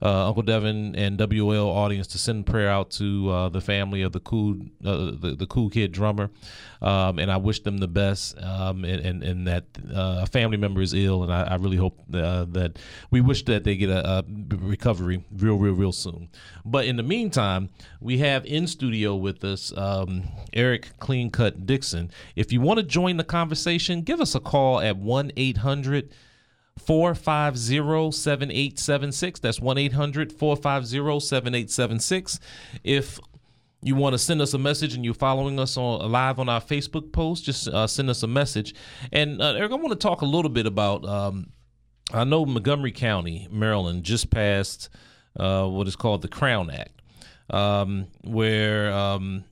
[0.02, 4.12] uh, Uncle Devin and WL audience to send prayer out to uh, the family of
[4.12, 6.30] the cool uh, the, the cool kid drummer,
[6.82, 8.42] um, and I wish them the best.
[8.42, 11.78] Um, and, and, and that uh, a family member is ill, and I, I really
[11.78, 12.80] hope uh, that
[13.12, 14.26] we wish that they get a, a
[14.58, 16.30] recovery real, real, real soon.
[16.64, 22.12] But in the meantime, we have in studio with us um, Eric Clean Cut Dixon.
[22.36, 25.89] If you want to join the conversation, give us a call at one eight hundred.
[26.80, 29.40] 450 7876.
[29.40, 32.40] That's 1 800 450 7876.
[32.84, 33.20] If
[33.82, 36.62] you want to send us a message and you're following us on live on our
[36.62, 38.76] Facebook post, just uh, send us a message.
[39.12, 41.06] And uh, Eric, I want to talk a little bit about.
[41.06, 41.52] Um,
[42.12, 44.90] I know Montgomery County, Maryland, just passed
[45.40, 47.02] uh, what is called the Crown Act,
[47.52, 49.44] um, where um,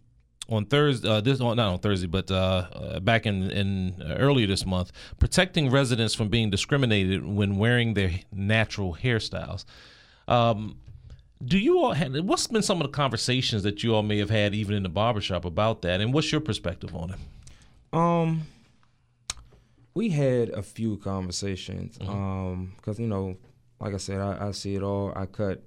[0.49, 4.47] on Thursday, uh, this not on Thursday, but uh, uh, back in, in uh, earlier
[4.47, 9.65] this month, protecting residents from being discriminated when wearing their natural hairstyles.
[10.27, 10.77] Um,
[11.43, 14.29] do you all have, what's been some of the conversations that you all may have
[14.29, 17.19] had even in the barbershop about that, and what's your perspective on it?
[17.97, 18.43] Um,
[19.93, 21.97] we had a few conversations.
[22.01, 23.37] Um, because you know,
[23.79, 25.13] like I said, I, I see it all.
[25.15, 25.63] I cut.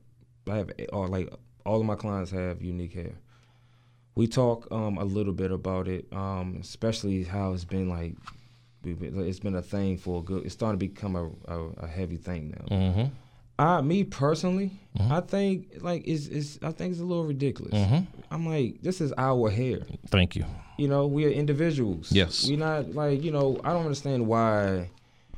[0.48, 1.32] I have all like
[1.64, 3.12] all of my clients have unique hair.
[4.20, 8.14] We talk um a little bit about it, um, especially how it's been like.
[8.82, 10.44] It's been a thing for a good.
[10.46, 12.76] It's starting to become a, a, a heavy thing now.
[12.76, 13.06] Mm-hmm.
[13.58, 17.74] I, me personally, I think like it's, it's I think it's a little ridiculous.
[18.30, 19.80] I'm like, this is our hair.
[20.08, 20.46] Thank you.
[20.78, 22.10] You know, we are individuals.
[22.10, 22.46] Yes.
[22.48, 24.88] We're not like, you know, I don't understand why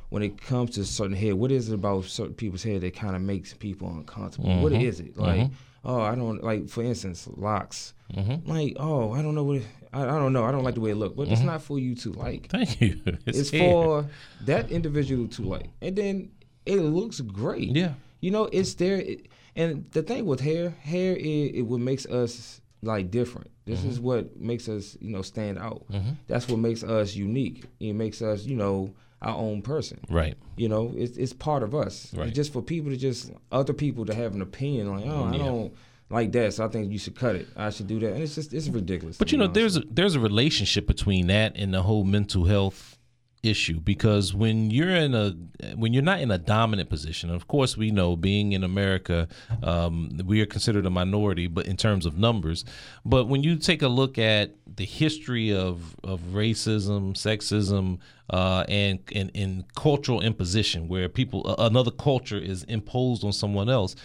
[0.09, 3.15] when it comes to certain hair, what is it about certain people's hair that kind
[3.15, 4.61] of makes people uncomfortable?
[4.61, 5.17] What is it?
[5.17, 5.51] Like,
[5.83, 7.93] oh, I don't like for instance, locks.
[8.13, 8.49] Mm-hmm.
[8.49, 10.43] Like, oh, I don't know what it, I, I don't know.
[10.43, 11.15] I don't like the way it look.
[11.15, 11.47] But it's mm-hmm.
[11.47, 12.49] not for you to like.
[12.49, 13.01] Thank you.
[13.25, 13.71] It's hair.
[13.71, 14.05] for
[14.45, 15.69] that individual to like.
[15.81, 16.31] And then
[16.65, 17.75] it looks great.
[17.75, 17.93] Yeah.
[18.21, 18.97] You know, it's there.
[18.97, 23.51] It, and the thing with hair, hair is it what makes us like different.
[23.65, 24.05] This is mm-hmm.
[24.05, 25.85] what makes us, you know, stand out.
[26.27, 27.63] That's what makes us unique.
[27.79, 28.93] It makes us, you know,
[29.23, 29.99] our own person.
[30.09, 30.35] right.
[30.55, 32.13] You know, it's it's part of us.
[32.13, 32.27] Right.
[32.27, 35.37] It's just for people to just other people to have an opinion like, oh, I
[35.37, 35.73] don't
[36.09, 37.47] like that, so I think you should cut it.
[37.55, 39.17] I should do that, and it's just it's ridiculous.
[39.17, 42.99] But you know, there's a, there's a relationship between that and the whole mental health
[43.43, 45.31] issue because when you're in a
[45.75, 49.27] when you're not in a dominant position, of course we know being in America,
[49.61, 52.63] um, we are considered a minority, but in terms of numbers.
[53.05, 58.99] But when you take a look at the history of of racism, sexism, uh, and,
[59.13, 63.95] and and cultural imposition, where people another culture is imposed on someone else,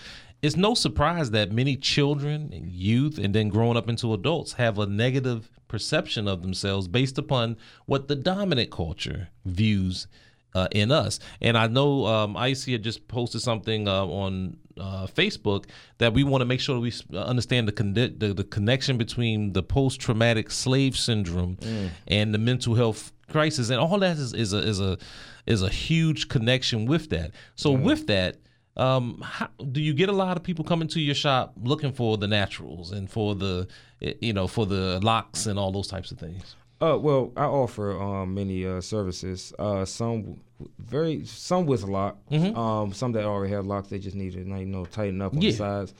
[0.42, 4.78] it's no surprise that many children and youth and then growing up into adults have
[4.78, 10.06] a negative perception of themselves based upon what the dominant culture views
[10.54, 11.20] uh, in us.
[11.40, 15.66] And I know um, Icy had just posted something uh, on uh, Facebook
[15.98, 19.52] that we want to make sure that we understand the, con- the the connection between
[19.52, 21.58] the post traumatic slave syndrome
[22.06, 24.98] and the mental health crisis, and all that is, is a is a
[25.46, 27.32] is a huge connection with that.
[27.54, 28.36] So with that.
[28.78, 32.16] Um, how, do you get a lot of people coming to your shop looking for
[32.16, 33.66] the naturals and for the,
[34.02, 36.54] eh, you know, for the locks and all those types of things?
[36.80, 39.52] Uh, well, I offer um, many uh, services.
[39.58, 40.38] Uh, some
[40.78, 42.18] very some with lock.
[42.30, 43.88] Um, some that already have locks.
[43.88, 45.50] They just need to you know tighten up on Yeah.
[45.50, 45.94] the sides,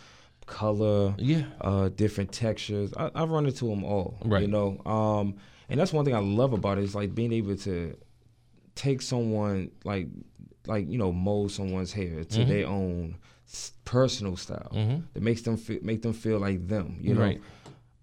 [0.46, 1.42] color, Yeah.
[1.60, 2.92] uh, different textures.
[2.96, 4.18] I, I run into them all.
[4.24, 4.42] Right.
[4.42, 4.80] You know.
[4.86, 5.34] Um,
[5.68, 7.96] and that's one thing I love about it is like being able to
[8.76, 10.06] take someone like
[10.68, 12.48] like you know mold someone's hair to Mm-hmm.
[12.50, 13.16] their own
[13.84, 14.70] personal style
[15.14, 16.98] that makes them feel, make them feel like them.
[17.00, 17.20] You know.
[17.22, 17.40] Right.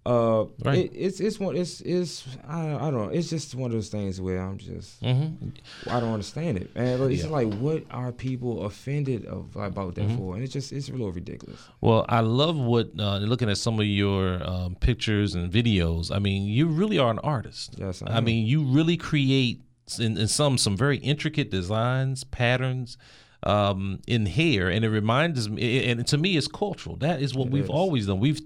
[0.04, 0.84] Uh, Right.
[0.84, 3.88] it, it's it's one it's it's I, I don't know it's just one of those
[3.88, 5.48] things where I'm just Mm-hmm.
[5.90, 7.28] I don't understand it and it's Yeah.
[7.30, 10.16] like what are people offended of about that Mm-hmm.
[10.16, 11.60] for and it's just it's a little ridiculous.
[11.80, 16.14] Well, I love what uh, looking at some of your um, pictures and videos.
[16.14, 17.74] I mean, you really are an artist.
[17.76, 19.60] Yes, I I mean, you really create
[19.98, 22.98] in, in some some very intricate designs, patterns
[23.42, 25.88] um, in hair, and it reminds me.
[25.88, 26.96] And to me, it's cultural.
[26.96, 27.70] That is what we've is.
[27.70, 28.20] always done.
[28.20, 28.40] We've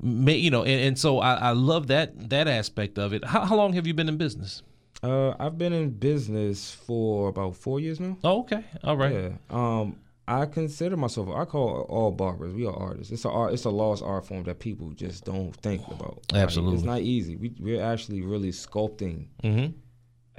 [0.00, 3.24] made, you know, and, and so I, I love that that aspect of it.
[3.24, 4.62] How, how long have you been in business?
[5.02, 8.18] Uh, I've been in business for about four years now.
[8.22, 9.12] Oh, okay, all right.
[9.12, 9.30] Yeah.
[9.48, 9.96] Um,
[10.28, 11.28] I consider myself.
[11.34, 12.54] I call all barbers.
[12.54, 13.12] We are artists.
[13.12, 13.52] It's a art.
[13.52, 16.22] It's a lost art form that people just don't think about.
[16.32, 16.76] Like, Absolutely.
[16.76, 17.36] it's not easy.
[17.36, 19.72] We we're actually really sculpting Mm-hmm.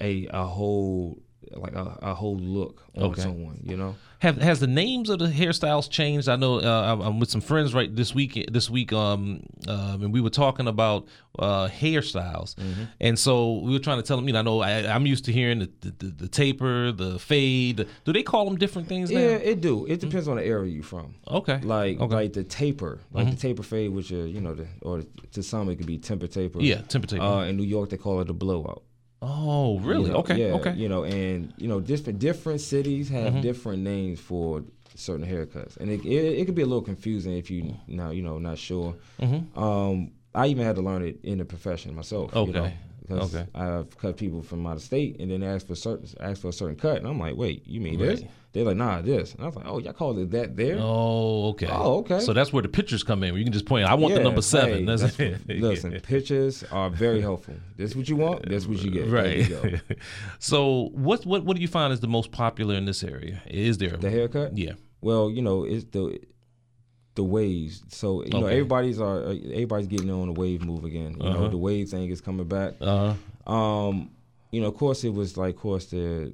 [0.02, 1.22] A a whole
[1.56, 3.22] like a, a whole look on Okay.
[3.24, 3.60] someone.
[3.64, 3.96] You know.
[4.20, 6.30] Have has the names of the hairstyles changed?
[6.30, 8.46] I know uh, I'm, with some friends right this week.
[8.52, 11.08] This week, um, um, and we were talking about
[11.40, 12.84] uh, hairstyles, Mm-hmm.
[13.02, 14.28] and so we were trying to tell them.
[14.28, 17.18] You know, I know I, I'm used to hearing the, the, the, the taper, the
[17.18, 17.88] fade.
[18.06, 19.20] Do they call them different things now?
[19.20, 19.86] Yeah, it do.
[19.88, 21.16] It depends on the area you're from.
[21.28, 21.60] Okay.
[21.64, 22.16] Like Okay.
[22.16, 25.68] like the taper, like the taper fade, which are you know, the, or to some
[25.70, 26.60] it could be temper taper.
[26.62, 27.24] Yeah, temper taper.
[27.24, 28.84] Uh, in New York, they call it a blowout.
[29.22, 30.06] Oh, really?
[30.06, 30.38] You know, okay.
[30.48, 30.74] Yeah, okay.
[30.74, 33.42] You know, and you know, different different cities have Mm-hmm.
[33.42, 34.64] different names for
[34.96, 38.22] certain haircuts, and it, it it could be a little confusing if you now you
[38.22, 38.96] know not sure.
[39.22, 39.58] Mm-hmm.
[39.60, 42.32] Um, I even had to learn it in the profession myself.
[42.36, 42.74] You know, Okay.
[43.02, 43.46] because Okay.
[43.54, 46.54] I've cut people from out of state and then asked for certain asked for a
[46.54, 48.22] certain cut, and I'm like, wait, you mean this?
[48.54, 49.34] They're like, nah, this.
[49.34, 50.76] And I was like, oh, y'all call it that there?
[50.78, 51.68] Oh, okay.
[51.72, 52.20] Oh, okay.
[52.20, 53.32] So that's where the pictures come in.
[53.32, 53.86] Where you can just point.
[53.86, 54.80] I want the number seven.
[54.80, 55.32] hey, that's, that's it.
[55.48, 57.54] what- listen, pictures are very helpful.
[57.78, 58.50] This what you want.
[58.50, 59.10] That's what you get.
[59.10, 59.38] There Right.
[59.38, 59.96] you go.
[60.40, 63.42] so what what what do you find is the most popular in this area?
[63.48, 64.58] Is there The haircut.
[64.58, 64.74] Yeah.
[65.00, 66.20] Well, you know, it's the
[67.16, 67.84] the waves.
[67.88, 71.16] So you know, everybody's are everybody's getting on the wave move again.
[71.20, 71.40] You Uh-huh.
[71.44, 72.74] know, the wave thing is coming back.
[72.82, 73.14] Uh
[73.48, 74.12] Um,
[74.52, 76.34] you know, of course, it was like, of course, the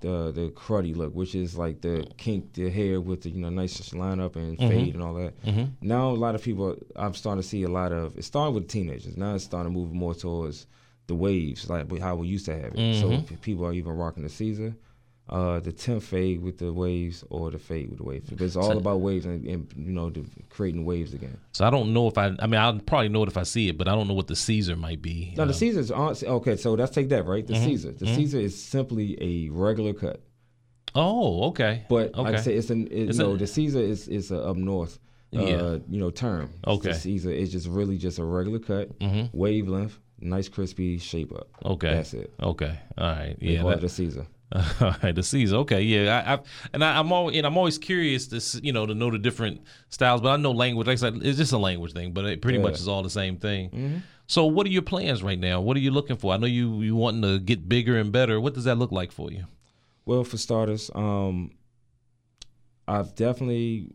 [0.00, 3.50] the the cruddy look, which is like the kink the hair with the you know
[3.50, 4.68] nice lineup and Mm-hmm.
[4.68, 5.34] fade and all that.
[5.80, 8.16] Now a lot of people, I'm starting to see a lot of.
[8.18, 9.16] It started with teenagers.
[9.16, 10.66] Now it's starting to move more towards
[11.06, 12.94] the waves, like how we used to have it.
[12.96, 13.32] So Mm-hmm.
[13.34, 14.74] if people are even rocking the Caesar.
[15.30, 18.30] Uh, the 10th fade with the waves or the fade with the waves.
[18.30, 21.36] But it's all So- about waves and, and you know the, creating waves again.
[21.52, 22.34] So I don't know if I.
[22.38, 24.26] I mean, I'll probably know it if I see it, but I don't know what
[24.28, 25.34] the Caesar might be.
[25.36, 26.56] No, the Uh, Caesars aren't okay.
[26.56, 27.46] So let's take that right.
[27.46, 27.64] The Mm-hmm.
[27.66, 30.22] Caesar, the Caesar is simply a regular cut.
[30.94, 31.84] oh, okay.
[31.88, 32.20] But okay.
[32.22, 33.32] like I said, it's an it, It's no.
[33.32, 34.98] a- the Caesar is is a up north.
[35.36, 35.76] Uh, Yeah.
[35.90, 36.48] you know, term.
[36.66, 36.88] Okay.
[36.92, 39.28] The Caesar is just really just a regular cut, Mhm.
[39.34, 41.48] wavelength, nice crispy shape up.
[41.66, 41.90] okay.
[41.96, 42.32] That's it.
[42.42, 42.78] Okay.
[42.96, 43.36] All right.
[43.40, 43.62] Yeah.
[43.64, 44.26] that- the Caesar.
[44.80, 45.56] Right, the Caesar.
[45.56, 46.38] Okay, yeah, I, I
[46.72, 49.60] and I, I'm always and I'm always curious to you know to know the different
[49.90, 50.86] styles, but I know language.
[50.86, 52.64] Like I said, it's just a language thing, but it pretty Yeah.
[52.64, 54.02] much is all the same thing.
[54.26, 55.60] So, what are your plans right now?
[55.60, 56.32] What are you looking for?
[56.32, 58.40] I know you you wanting to get bigger and better.
[58.40, 59.44] What does that look like for you?
[60.06, 61.50] Well, for starters, um,
[62.86, 63.92] I've definitely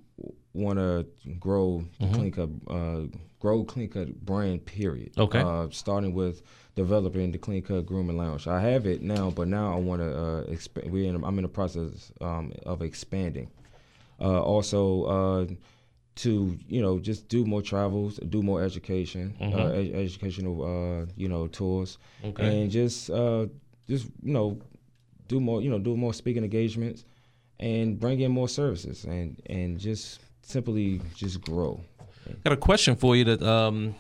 [0.54, 1.06] want to
[1.40, 2.14] grow the Mm-hmm.
[2.16, 4.66] Klean Kut, uh, grow Klean Kut brand.
[4.66, 5.12] Period.
[5.18, 5.40] Okay.
[5.40, 6.42] Uh, starting with
[6.76, 8.48] developing the Klean Kut grooming lounge.
[8.48, 10.92] I have it now, but now I want to uh, expand.
[10.92, 11.24] We're in.
[11.24, 13.50] I'm in the process um, of expanding.
[14.22, 15.46] Uh, also, uh,
[16.16, 21.28] to you know, just do more travels, do more education, uh, ed- educational, uh, you
[21.28, 22.62] know, tours, Okay.
[22.62, 23.48] and just uh,
[23.90, 24.60] just you know,
[25.28, 27.04] do more, you know, do more speaking engagements,
[27.60, 31.80] and bring in more services, and and just simply just grow.
[32.44, 33.96] Got a question for you that um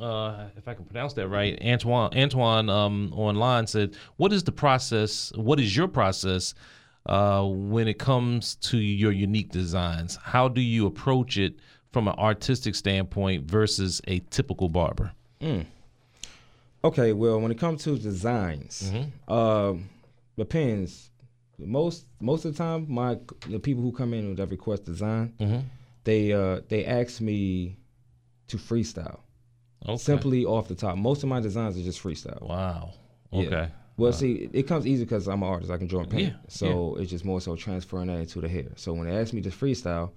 [0.00, 4.52] uh if I can pronounce that right, Antoine Antoine um online said, "What is the
[4.52, 5.32] process?
[5.34, 6.54] What is your process
[7.06, 10.16] uh when it comes to your unique designs?
[10.22, 11.54] How do you approach it
[11.92, 15.12] from an artistic standpoint versus a typical barber?"
[16.84, 18.92] Okay, well, when it comes to designs,
[19.28, 19.88] um,
[20.36, 21.10] depends.
[21.58, 25.32] Most most of the time, my the people who come in that request design,
[26.04, 27.76] they uh, they ask me
[28.48, 29.20] to freestyle
[29.86, 29.96] Okay.
[29.96, 30.96] simply off the top.
[30.96, 32.42] Most of my designs are just freestyle.
[32.48, 32.92] Wow.
[33.32, 33.46] Yeah.
[33.46, 33.68] Okay.
[33.96, 35.70] Well, see, it comes easy because I'm an artist.
[35.70, 36.32] I can draw and paint.
[36.32, 38.68] Yeah, So it's just more so transferring that into the hair.
[38.76, 40.12] So when they ask me to freestyle,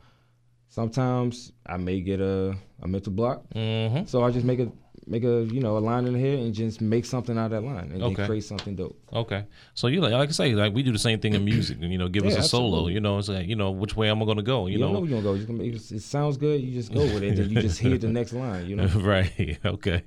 [0.69, 3.43] sometimes I may get a, a mental block.
[3.53, 4.07] Mhm.
[4.07, 4.71] So I just make a
[5.07, 7.51] make a you know a line in the hair and just make something out of
[7.51, 8.15] that line and Okay.
[8.15, 8.99] then create something dope.
[9.13, 11.77] Okay, so you like, like I say, like we do the same thing in music.
[11.79, 12.87] You know, give us Yeah, a solo.
[12.87, 14.67] You know, it's like you know which way am I going to go?
[14.67, 15.63] You, You, don't know know, where you're gonna go.
[15.63, 16.59] You it sounds good.
[16.61, 17.37] You just go with it.
[17.39, 18.65] and you just hear the next line.
[18.67, 18.87] You know.
[18.97, 19.57] right?
[19.65, 20.03] Okay,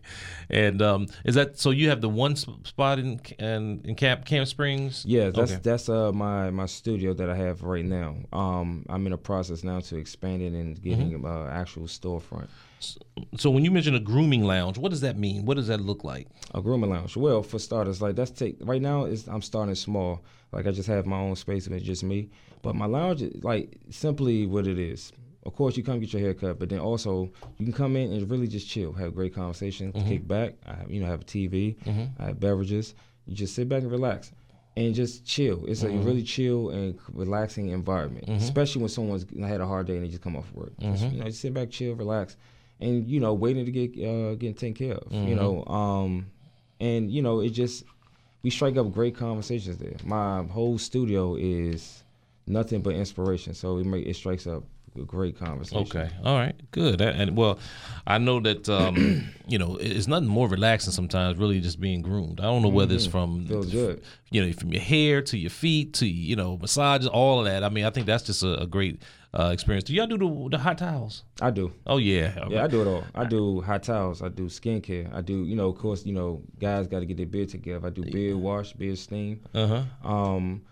[0.51, 1.71] and um, is that so?
[1.71, 5.05] You have the one spot in in, in Camp Camp Springs.
[5.07, 5.61] Yeah, that's Okay.
[5.63, 8.17] that's uh my my studio that I have right now.
[8.33, 11.25] Um, I'm in a process now to expand it and getting Mm-hmm.
[11.25, 12.49] uh, actual storefront.
[13.37, 15.45] So when you mention a grooming lounge, what does that mean?
[15.45, 16.29] What does that look like?
[16.55, 17.17] A grooming lounge.
[17.17, 20.25] Well, for starters, like that's take right now is I'm starting small.
[20.53, 22.31] Like I just have my own space and it's just me.
[22.63, 25.13] But my lounge is like simply what it is.
[25.47, 28.13] Of course, you come get your hair cut, but then also you can come in
[28.13, 30.09] and really just chill, have great conversation, mm-hmm.
[30.09, 30.55] kick back.
[30.67, 32.23] I have, you know have a TV, mm-hmm.
[32.23, 32.95] I have beverages.
[33.27, 34.33] You just sit back and relax.
[34.77, 35.65] And just chill.
[35.67, 36.05] It's a mm-hmm.
[36.05, 40.23] really chill and relaxing environment, especially when someone's had a hard day and they just
[40.23, 40.73] come off work.
[40.79, 42.37] Just, you know, just sit back, chill, relax,
[42.81, 45.13] and you know, waiting to get uh, getting taken care of.
[45.13, 46.31] You know, um,
[46.81, 47.85] and you know it just
[48.43, 52.05] we strike up great conversations there my whole studio is
[52.47, 53.55] nothing but inspiration.
[53.55, 54.65] So it make it strikes up
[54.97, 55.79] a great conversation.
[55.83, 56.11] Okay.
[56.25, 56.55] All right.
[56.73, 57.01] Good.
[57.01, 57.59] And, well,
[58.07, 61.39] I know that um, you know it's nothing more relaxing sometimes.
[61.39, 62.41] Really, just being groomed.
[62.41, 63.49] I don't know whether it's from Mm-hmm.
[63.49, 64.03] Feels good.
[64.31, 67.63] you know from your hair to your feet to you know massages, all of that.
[67.63, 69.03] I mean, I think that's just a, a great
[69.35, 69.85] uh, experience.
[69.85, 71.25] Do y'all do the, the hot towels?
[71.41, 71.73] I do.
[71.87, 72.47] Oh yeah.
[72.49, 73.05] Yeah, I do it all.
[73.15, 74.23] I do hot towels.
[74.23, 75.13] I do skincare.
[75.15, 77.87] I do, you know, of course, you know, guys got to get their beard together.
[77.87, 79.41] I do beard wash, beard steam.
[79.55, 80.09] Uh huh.
[80.09, 80.63] Um,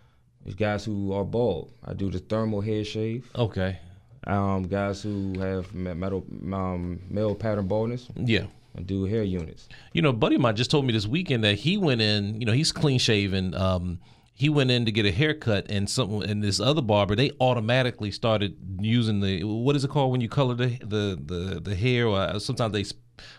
[0.42, 1.72] there's guys who are bald.
[1.84, 3.30] I do the thermal hair shave.
[3.34, 3.78] Okay.
[4.26, 8.08] Um, guys who have metal um, male pattern baldness.
[8.16, 8.46] Yeah.
[8.76, 9.68] I do hair units.
[9.92, 12.40] You know, a buddy of mine just told me this weekend that he went in.
[12.40, 13.54] You know, he's clean shaven.
[13.54, 13.98] Um,
[14.38, 18.10] he went in to get a haircut, and some and this other barber they automatically
[18.10, 22.06] started using the what is it called when you color the the the, the hair,
[22.06, 22.84] or sometimes they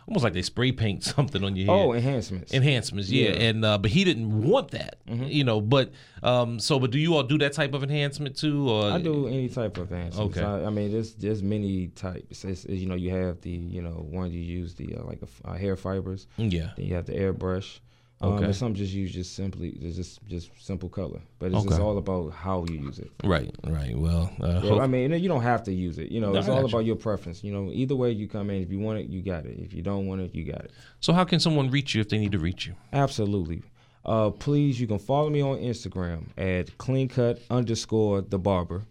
[0.08, 1.76] almost like they spray paint something on your hair.
[1.76, 2.52] Oh, enhancements.
[2.52, 3.26] enhancements, yeah.
[3.26, 3.32] Yeah.
[3.32, 3.42] Mm-hmm.
[3.42, 5.62] And uh, but he didn't want that, you know.
[5.62, 5.92] But
[6.24, 9.28] um, so, but do you all do that type of enhancement too, or I do
[9.28, 10.36] any type of enhancements.
[10.36, 10.44] Okay.
[10.44, 12.44] I, I mean, there's there's many types.
[12.44, 15.50] It's, you know, you have the you know one you use the uh, like a
[15.50, 16.26] uh, hair fibers.
[16.38, 16.72] Yeah.
[16.76, 17.82] Then you have the airbrush.
[18.20, 18.46] Um, Okay.
[18.46, 22.34] And some just use just simply just just simple color, but it's just all about
[22.34, 23.12] how you use it.
[23.24, 23.96] Right, right.
[23.96, 26.12] Well, uh, Yeah, I mean, you don't have to use it.
[26.12, 26.76] You know, No, it's all got you.
[26.76, 27.44] about your preference.
[27.44, 29.60] You know, either way you come in, if you want it, you got it.
[29.60, 30.72] If you don't want it, you got it.
[31.00, 32.74] so how can someone reach you if they need to reach you?
[32.92, 33.62] Absolutely.
[34.04, 38.82] Uh, please, you can follow me on Instagram at kleankut underscore the barber.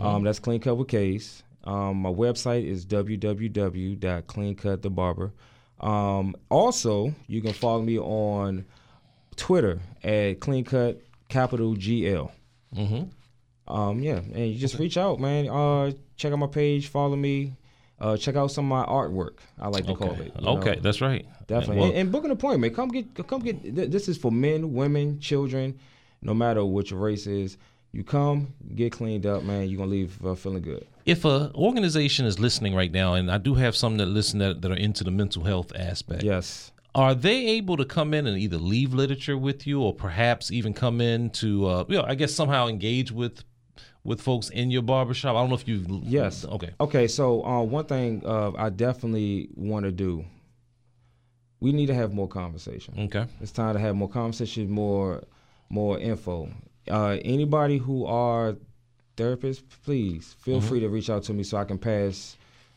[0.00, 1.42] Um, that's Klean Kut with K's.
[1.64, 5.32] Um, my website is www.kleankutthebarber.
[5.80, 8.64] Um, also, you can follow me on
[9.36, 10.98] Twitter at kleankut
[11.28, 12.30] capital GL.
[12.74, 13.72] Mm-hmm.
[13.72, 15.48] Um, yeah, and you just reach out, man.
[15.48, 17.54] Uh, check out my page, follow me.
[17.98, 19.38] Uh, check out some of my artwork.
[19.58, 20.24] I like to call Okay.
[20.26, 20.32] it.
[20.38, 20.58] you know.
[20.58, 21.26] Okay, that's right.
[21.46, 22.74] Definitely, Well, and, and book an appointment.
[22.74, 23.62] Come get, come get.
[23.62, 25.78] th- This is for men, women, children,
[26.22, 27.56] no matter what your race is.
[27.96, 29.70] You come, get cleaned up, man.
[29.70, 30.86] You're gonna leave uh, feeling good.
[31.06, 34.60] if a organization is listening right now, and I do have some that listen that,
[34.60, 38.36] that are into the mental health aspect, Yes, are they able to come in and
[38.36, 42.14] either leave literature with you, or perhaps even come in to, uh, you know, I
[42.16, 43.42] guess somehow engage with
[44.04, 45.34] with folks in your barbershop?
[45.34, 46.02] I don't know if you.
[46.04, 46.44] Yes.
[46.44, 46.74] Okay.
[46.78, 50.22] Okay, so uh, one thing uh, I definitely want to do.
[51.60, 52.92] We need to have more conversation.
[52.98, 53.24] Okay.
[53.40, 55.22] It's time to have more conversation, more,
[55.70, 56.50] more info.
[56.90, 58.56] Uh, anybody who are
[59.16, 62.36] therapists, please feel free to reach out to me so I can pass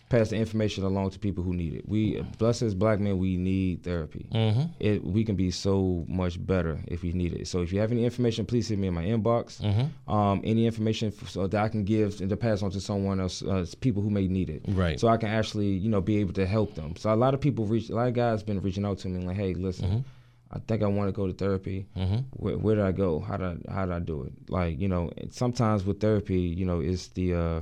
[0.10, 1.88] pass the information along to people who need it.
[1.88, 4.28] We, bless as black men, we need therapy.
[4.34, 4.62] Mm-hmm.
[4.80, 7.48] It we can be so much better if we need it.
[7.48, 9.62] So if you have any information, please hit me in my inbox.
[9.62, 10.12] Mm-hmm.
[10.12, 13.20] Um, any information f- so that I can give and to pass on to someone
[13.20, 15.00] else, uh, people who may need it Right.
[15.00, 16.96] so I can actually, you know, be able to help them.
[16.96, 19.24] So a lot of people reach, a lot of guys been reaching out to me
[19.24, 20.04] like, hey, listen,
[20.52, 21.86] I think I want to go to therapy.
[21.96, 22.18] Mm-hmm.
[22.32, 23.20] Where, where did I go?
[23.20, 24.34] How did I, how did I do it?
[24.50, 27.62] Like, you know, sometimes with therapy, you know, it's the uh,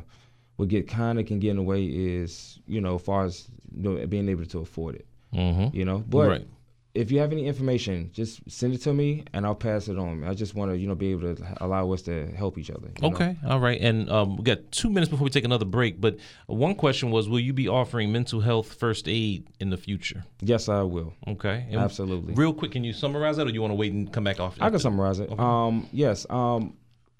[0.55, 3.47] what get kind of can get in the way is, you know, as far as
[3.75, 5.05] you know, being able to afford it.
[5.33, 5.75] Mm-hmm.
[5.75, 6.47] You know, but Right.
[6.93, 10.23] If you have any information, just send it to me and I'll pass it on.
[10.23, 12.87] I just want to, you know, be able to allow us to help each other.
[12.87, 13.15] you know?
[13.15, 16.01] Okay, all right, and um, we got two minutes before we take another break.
[16.01, 16.17] But
[16.47, 20.23] one question was, will you be offering mental health first aid in the future?
[20.41, 21.13] Yes, I will.
[21.27, 22.33] Okay, And Absolutely.
[22.33, 24.39] Real quick, can you summarize that, or do you want to wait and come back
[24.39, 24.57] off?
[24.59, 25.37] I can summarize it.
[25.39, 26.25] Um, yes.
[26.29, 26.77] Um,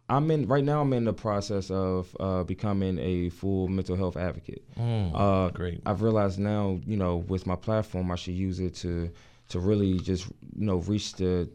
[0.09, 0.81] I'm in right now.
[0.81, 4.63] I'm in the process of uh, becoming a full mental health advocate.
[4.79, 5.81] uh, great.
[5.85, 9.11] I've realized now, you know, with my platform, I should use it to
[9.49, 11.49] to really just you know reach the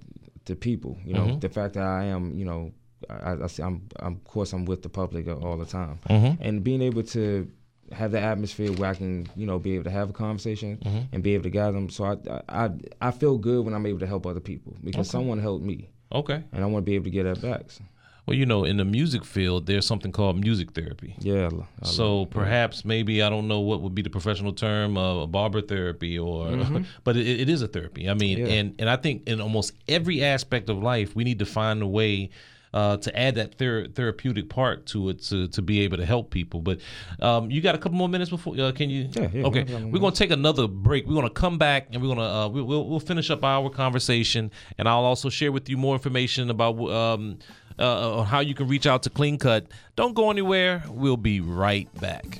[0.45, 0.99] the people.
[1.05, 1.39] You know, mm-hmm.
[1.39, 2.73] the fact that I am, you know,
[3.09, 6.43] I, I see I'm, I'm of course I'm with the public all the time, mm-hmm.
[6.43, 7.49] and being able to
[7.93, 11.01] have the atmosphere where I can, you know, be able to have a conversation mm-hmm.
[11.13, 11.91] and be able to guide them.
[11.91, 12.71] So I, I
[13.01, 16.43] I feel good when I'm able to help other people because someone helped me Okay.
[16.53, 17.71] and I want to be able to get that back.
[17.71, 17.83] So,
[18.25, 21.15] Well, you know, in the music field, there's something called music therapy.
[21.19, 21.51] yeah.
[21.83, 25.61] I- So perhaps maybe I don't know what would be the professional term of barber
[25.61, 26.47] therapy or
[27.05, 28.09] but it, it is a therapy.
[28.09, 28.47] I mean Mm-hmm.
[28.47, 28.53] Yeah.
[28.61, 31.87] and and I think in almost every aspect of life we need to find a
[31.87, 32.31] way
[32.75, 36.31] uh, to add that ther- therapeutic part to it to, to be able to help
[36.31, 36.61] people.
[36.61, 36.81] But
[37.21, 39.09] um, you got a couple more minutes before uh, can you?
[39.13, 41.07] Yeah, yeah, Okay, no we're gonna take another break.
[41.07, 44.51] We're gonna come back and we're gonna uh, we, we'll we'll finish up our conversation,
[44.79, 47.39] and I'll also share with you more information about um,
[47.79, 49.67] uh, on how you can reach out to Klean Kut.
[49.97, 50.83] Don't go anywhere.
[50.89, 52.39] We'll be right back.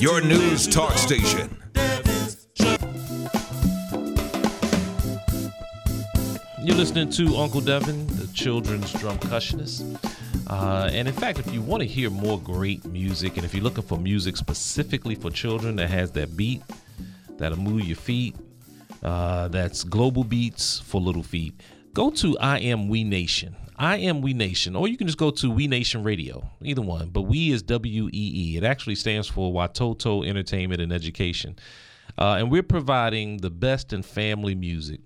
[0.00, 1.54] Your news talk station.
[6.62, 10.02] You're listening to Uncle Devin, the children's drum percussionist.
[10.46, 13.62] Uh, and in fact, if you want to hear more great music, and if you're
[13.62, 16.62] looking for music specifically for children that has that beat,
[17.36, 18.34] that'll move your feet,
[19.02, 21.52] uh, that's global beats for little feet,
[21.92, 23.54] go to I Am Wee Nation.
[23.80, 27.08] I Am Wee Nation, or you can just go to Wee Nation Radio, either one.
[27.08, 28.10] But Wee is W E
[28.52, 28.56] E.
[28.58, 31.56] It actually stands for Watoto Entertainment and Education.
[32.18, 35.00] Uh, and we're providing the best in family music.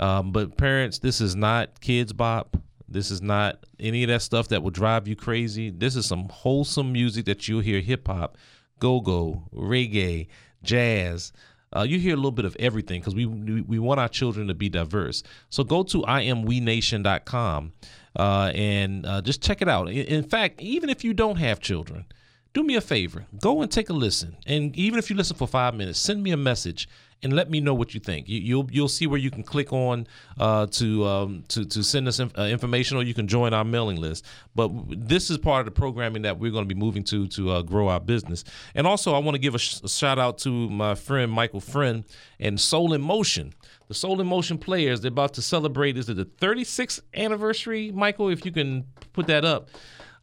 [0.00, 2.56] Um, but parents, this is not Kidz Bop.
[2.88, 5.68] This is not any of that stuff that will drive you crazy.
[5.68, 8.38] This is some wholesome music that you'll hear hip hop,
[8.78, 10.28] go go, reggae,
[10.62, 11.30] jazz.
[11.76, 14.54] Uh, you hear a little bit of everything because we, we want our children to
[14.54, 15.22] be diverse.
[15.50, 17.72] So go to imwenation.com
[18.16, 19.88] uh, and uh, just check it out.
[19.88, 22.06] In, in fact, even if you don't have children,
[22.54, 23.26] do me a favor.
[23.40, 24.36] Go and take a listen.
[24.46, 26.88] And even if you listen for five minutes send me a message
[27.22, 28.28] and let me know what you think.
[28.28, 30.06] You, you'll you'll see where you can click on
[30.38, 33.64] uh, to um, to to send us inf- uh, information or you can join our
[33.64, 34.26] mailing list.
[34.54, 37.50] But this is part of the programming that we're going to be moving to to
[37.50, 38.44] uh, grow our business.
[38.74, 41.60] And also I want to give a, sh- a shout out to my friend Michael
[41.60, 42.04] Friend
[42.38, 43.54] and Soul in Motion.
[43.88, 48.28] The Soul in Motion players they're about to celebrate is it the 36th anniversary Michael?
[48.28, 49.70] If you can put that up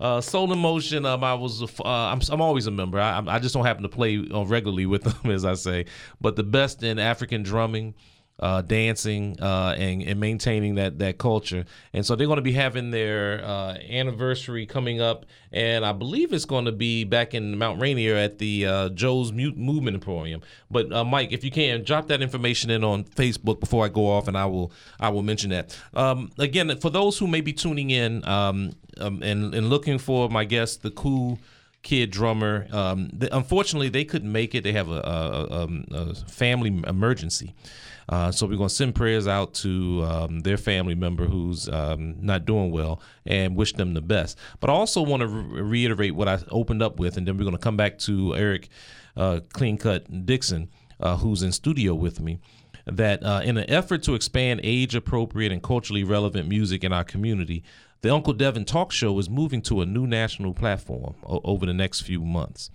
[0.01, 1.05] uh, Soul in Motion.
[1.05, 1.61] Um, I was.
[1.61, 2.99] Uh, I'm, I'm always a member.
[2.99, 5.85] I, I just don't happen to play uh, regularly with them, as I say.
[6.19, 7.93] But the best in African drumming.
[8.39, 12.53] Uh, dancing uh, and, and maintaining that that culture, and so they're going to be
[12.53, 17.55] having their uh, anniversary coming up, and I believe it's going to be back in
[17.59, 20.41] Mount Rainier at the uh, Joe's Mu- Movement Emporium.
[20.71, 24.09] But uh, Mike, if you can, drop that information in on Facebook before I go
[24.09, 25.79] off, and I will I will mention that.
[25.93, 30.29] Um, again, for those who may be tuning in, um, um, and, and looking for
[30.29, 31.39] my guest, the cool
[31.83, 32.67] kid drummer.
[32.71, 34.63] Um, the, unfortunately, they couldn't make it.
[34.63, 37.53] They have a, a, a, a family emergency.
[38.09, 42.15] Uh, so we're going to send prayers out to um, their family member who's um,
[42.19, 44.37] not doing well and wish them the best.
[44.59, 47.45] But I also want to re- reiterate what I opened up with, and then we're
[47.45, 48.69] going to come back to Eric
[49.15, 50.69] uh, Klean Kut Dixon,
[50.99, 52.39] uh, who's in studio with me
[52.85, 57.03] that uh, in an effort to expand age appropriate and culturally relevant music in our
[57.03, 57.63] community,
[58.01, 61.73] the Uncle Devin Talk Show is moving to a new national platform o- over the
[61.73, 62.69] next few months.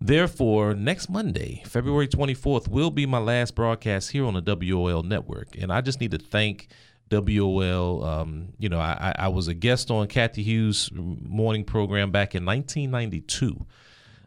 [0.00, 5.56] Therefore, next Monday, February 24th, will be my last broadcast here on the WOL network.
[5.60, 6.68] And I just need to thank
[7.10, 8.04] WOL.
[8.04, 12.44] Um, you know, I, I was a guest on Cathy Hughes' morning program back in
[12.44, 13.66] 1992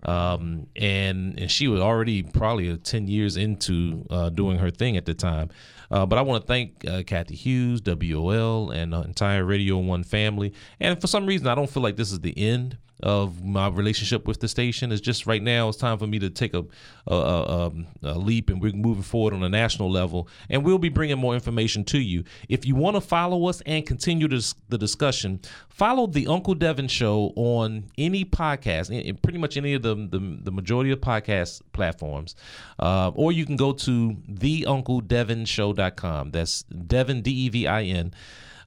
[0.04, 5.06] um, and and she was already probably 10 years into uh, doing her thing at
[5.06, 5.50] the time.
[5.90, 10.04] Uh, but I want to thank uh, Cathy Hughes, WOL, and the entire Radio One
[10.04, 10.54] family.
[10.80, 14.28] And for some reason, I don't feel like this is the end of my relationship
[14.28, 14.92] with the station.
[14.92, 16.64] It's just right now it's time for me to take a
[17.08, 17.72] a, a,
[18.04, 20.28] a leap, and we're moving forward on a national level.
[20.50, 22.24] And we'll be bringing more information to you.
[22.48, 25.40] If you want to follow us and continue this, the discussion,
[25.70, 30.40] follow the Uncle Devin Show on any podcast, in- pretty much any of the the,
[30.44, 32.36] the majority of podcast platforms,
[32.80, 36.32] uh, or you can go to theuncledevinshow.com.
[36.32, 38.14] That's Devin D E V I N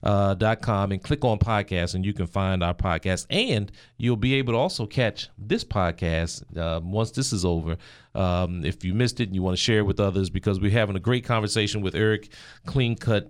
[0.05, 3.25] dot com and click on podcast and you can find our podcast.
[3.29, 7.77] And you'll be able to also catch this podcast uh, once this is over.
[8.13, 10.71] Um, if you missed it and you want to share it with others because we're
[10.71, 12.29] having a great conversation with eric
[12.65, 13.29] Klean Kut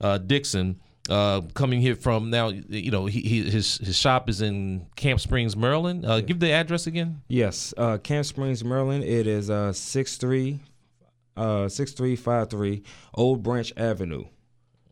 [0.00, 4.40] uh, dixon uh, coming here from now you know he, he, his his shop is
[4.40, 6.04] in camp springs maryland.
[6.04, 7.22] Uh, give the address again.
[7.28, 9.04] Yes, uh, Camp Springs, Maryland.
[9.04, 10.60] It is uh, 63,
[11.36, 12.82] uh, 6353
[13.14, 14.24] Old Branch Avenue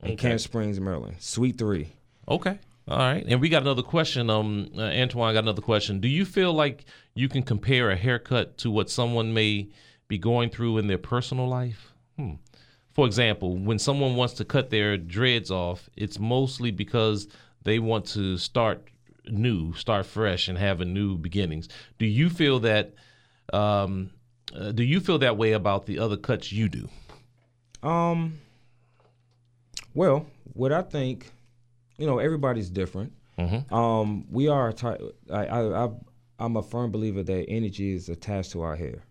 [0.02, 1.16] in Camp Springs, Maryland.
[1.20, 1.88] Suite 3.
[2.28, 2.58] Okay.
[2.88, 3.24] All right.
[3.26, 4.28] And we got another question.
[4.28, 6.00] Um, uh, Antoine got another question.
[6.00, 6.84] Do you feel like
[7.14, 9.68] you can compare a haircut to what someone may
[10.08, 11.92] be going through in their personal life?
[12.18, 12.34] Hmm.
[12.92, 17.26] For example, when someone wants to cut their dreads off, it's mostly because
[17.62, 18.88] they want to start
[19.26, 21.68] new, start fresh, and have a new beginnings.
[21.98, 22.94] Do you feel that?
[23.52, 24.10] Um,
[24.54, 26.88] uh, do you feel that way about the other cuts you do?
[27.82, 28.38] Um.
[29.94, 31.30] Well, what I think,
[31.98, 33.12] you know, everybody's different.
[33.38, 33.70] Mhm.
[33.72, 35.00] Um, we are a type.
[35.30, 35.90] I, I, I,
[36.38, 39.02] I'm a firm believer that energy is attached to our hair.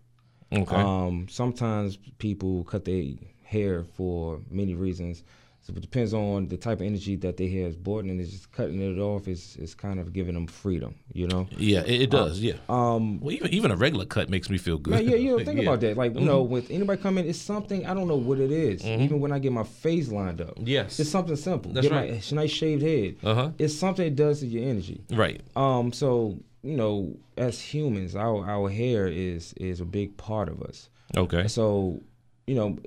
[0.52, 0.76] Okay.
[0.76, 3.04] Um, sometimes people cut their
[3.42, 5.24] hair for many reasons.
[5.64, 8.50] So it depends on the type of energy that they have brought, and it's just
[8.50, 10.96] cutting it off is is kind of giving them freedom.
[11.12, 11.46] You know.
[11.56, 12.40] yeah, it, it does.
[12.40, 12.54] yeah.
[12.68, 14.94] Um, Well, even even a regular cut makes me feel good.
[14.94, 15.52] Man, yeah, you know, think Yeah.
[15.54, 15.68] Mm-hmm.
[15.68, 15.96] about that.
[15.96, 18.84] Like, you know, with anybody coming, it's something I don't know what it is.
[18.84, 20.98] Even when I get my face lined up, Yes.
[20.98, 21.72] it's something simple.
[21.72, 22.10] That's get right.
[22.32, 23.16] my nice shaved head.
[23.22, 23.50] Uh-huh.
[23.58, 25.00] It's something it does to your energy.
[25.12, 25.40] Right.
[25.54, 30.60] Um, so you know, as humans, our our hair is is a big part of
[30.62, 30.88] us.
[31.16, 31.46] Okay.
[31.46, 32.00] So,
[32.48, 32.78] you know,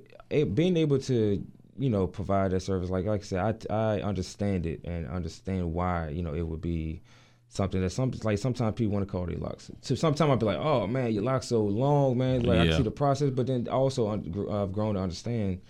[0.54, 1.42] being able to
[1.78, 2.90] you know provide that service.
[2.90, 6.62] Like like I said, I I understand it and understand why you know it would
[6.62, 7.02] be
[7.50, 9.72] something that some like sometimes people want to call their locks.
[9.82, 12.44] So sometimes I'll be like, oh man, your locks so long, man.
[12.44, 15.62] Like I can see the process, but then also I've grown to understand,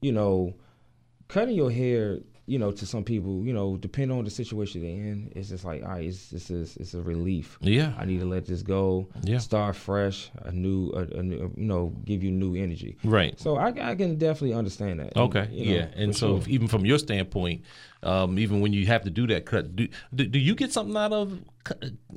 [0.00, 0.54] you know,
[1.28, 2.18] cutting your hair.
[2.50, 5.64] You know, to some people, you know, depending on the situation they're in, it's just
[5.64, 7.58] like, all right, it's this is it's a relief.
[7.60, 7.92] Yeah.
[7.96, 9.08] I need to let this go.
[9.22, 9.38] Yeah.
[9.38, 12.96] Start fresh, a new, a, a new, you know, give you new energy.
[13.04, 13.38] Right.
[13.38, 15.12] So I, I can definitely understand that.
[15.14, 15.46] And, Okay.
[15.46, 16.02] know, yeah.
[16.02, 16.48] And so, sure.
[16.48, 17.62] even from your standpoint,
[18.02, 20.96] um, even when you have to do that cut, do, do, do you get something
[20.96, 21.38] out of,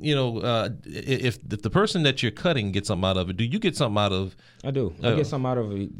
[0.00, 3.36] you know, uh, if if the person that you're cutting gets something out of it,
[3.36, 4.94] do you get something out of I do.
[5.00, 5.90] I Uh, get something out of it.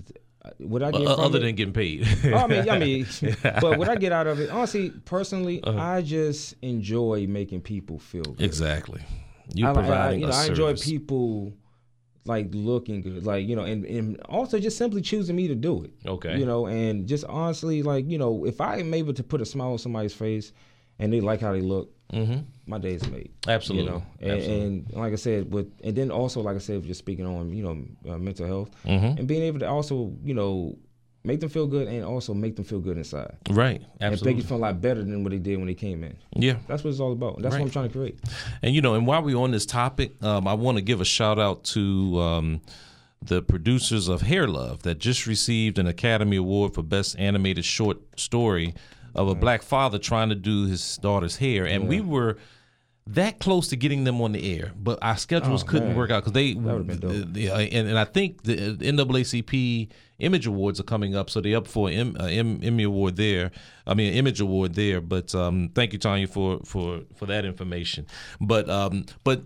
[0.58, 2.06] What I get uh, other it, than getting paid?
[2.26, 3.06] oh, I mean, I mean,
[3.42, 5.78] but what I get out of it, honestly, personally, Uh-huh.
[5.78, 8.42] I just enjoy making people feel good.
[8.42, 9.02] exactly.
[9.54, 11.52] You I, like- I, providing you know, I enjoy people
[12.26, 15.84] like looking good, like you know, and, and also just simply choosing me to do
[15.84, 15.92] it.
[16.06, 16.38] Okay.
[16.38, 19.44] You know, and just honestly, like you know, if I am able to put a
[19.46, 20.52] smile on somebody's face,
[20.98, 22.40] and they like how they look, Mm-hmm.
[22.66, 23.32] my day is made.
[23.48, 23.86] Absolutely.
[23.86, 24.66] You know, and, Absolutely.
[24.66, 27.62] and like I said, with and then also like I said, just speaking on you
[27.64, 29.18] know uh, mental health Mhm.
[29.18, 30.76] and being able to also you know
[31.24, 33.80] make them feel good and also make them feel good inside Right.
[34.02, 34.04] Absolutely.
[34.04, 36.16] and make you feel a lot better than what they did when they came in.
[36.36, 36.56] yeah.
[36.68, 37.40] That's what it's all about.
[37.40, 37.60] That's Right.
[37.62, 38.18] what I'm trying to create.
[38.62, 41.04] And you know, and while we're on this topic, um, I want to give a
[41.06, 42.60] shout out to um,
[43.22, 47.96] the producers of Hair Love that just received an Academy Award for Best Animated Short
[48.20, 48.74] Story
[49.14, 52.36] of a black father trying to do his daughter's hair, and we were
[53.06, 55.96] that close to getting them on the air, but our schedules Oh, couldn't man.
[55.96, 56.54] work out because they.
[56.54, 57.12] would've been dope.
[57.12, 59.88] the- the- and, and I think the NAACP
[60.20, 63.50] Image Awards are coming up, so they're up for an uh, M, Emmy Award there.
[63.86, 65.00] I mean, Image Award there.
[65.02, 68.06] But um, thank you, Tanya, for for for that information.
[68.40, 69.42] But um, but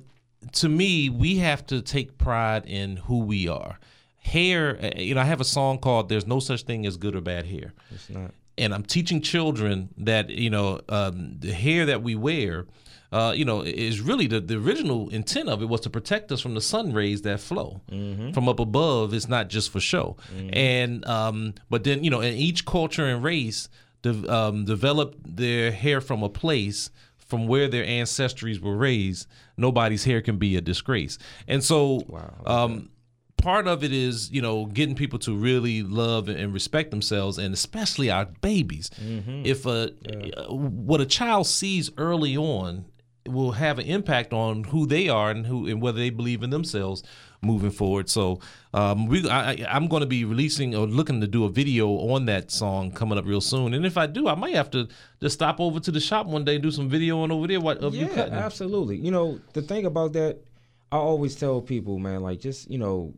[0.52, 3.80] to me, we have to take pride in who we are.
[4.18, 7.16] Hair, uh, you know, I have a song called "There's No Such Thing as Good
[7.16, 8.32] or Bad Hair." It's not.
[8.58, 12.66] And I'm teaching children that you know um, the hair that we wear,
[13.12, 16.40] uh, you know, is really the, the original intent of it was to protect us
[16.40, 17.80] from the sun rays that flow
[18.34, 19.14] from up above.
[19.14, 20.16] It's not just for show,
[20.52, 23.68] and um, but then you know, in each culture and race,
[24.02, 29.26] de- um, developed their hair from a place from where their ancestries were raised.
[29.56, 32.00] Nobody's hair can be a disgrace, and so.
[32.46, 32.90] Um,
[33.38, 37.54] part of it is you know getting people to really love and respect themselves and
[37.54, 38.90] especially our babies.
[39.44, 39.88] If a
[40.48, 42.84] what a child sees early on
[43.26, 46.48] will have an impact on who they are and who and whether they believe in
[46.50, 47.02] themselves
[47.42, 48.08] moving forward.
[48.08, 48.40] So
[48.74, 52.24] um, we I, i'm going to be releasing or looking to do a video on
[52.26, 53.74] that song coming up real soon.
[53.74, 54.88] And if i do i might have to
[55.20, 57.60] just stop over to the shop one day and do some video on over there
[57.60, 58.34] what of you Yeah, cutting.
[58.34, 58.96] absolutely.
[58.96, 60.38] You know, the thing about that,
[60.90, 63.12] I always tell people, man, like just you know,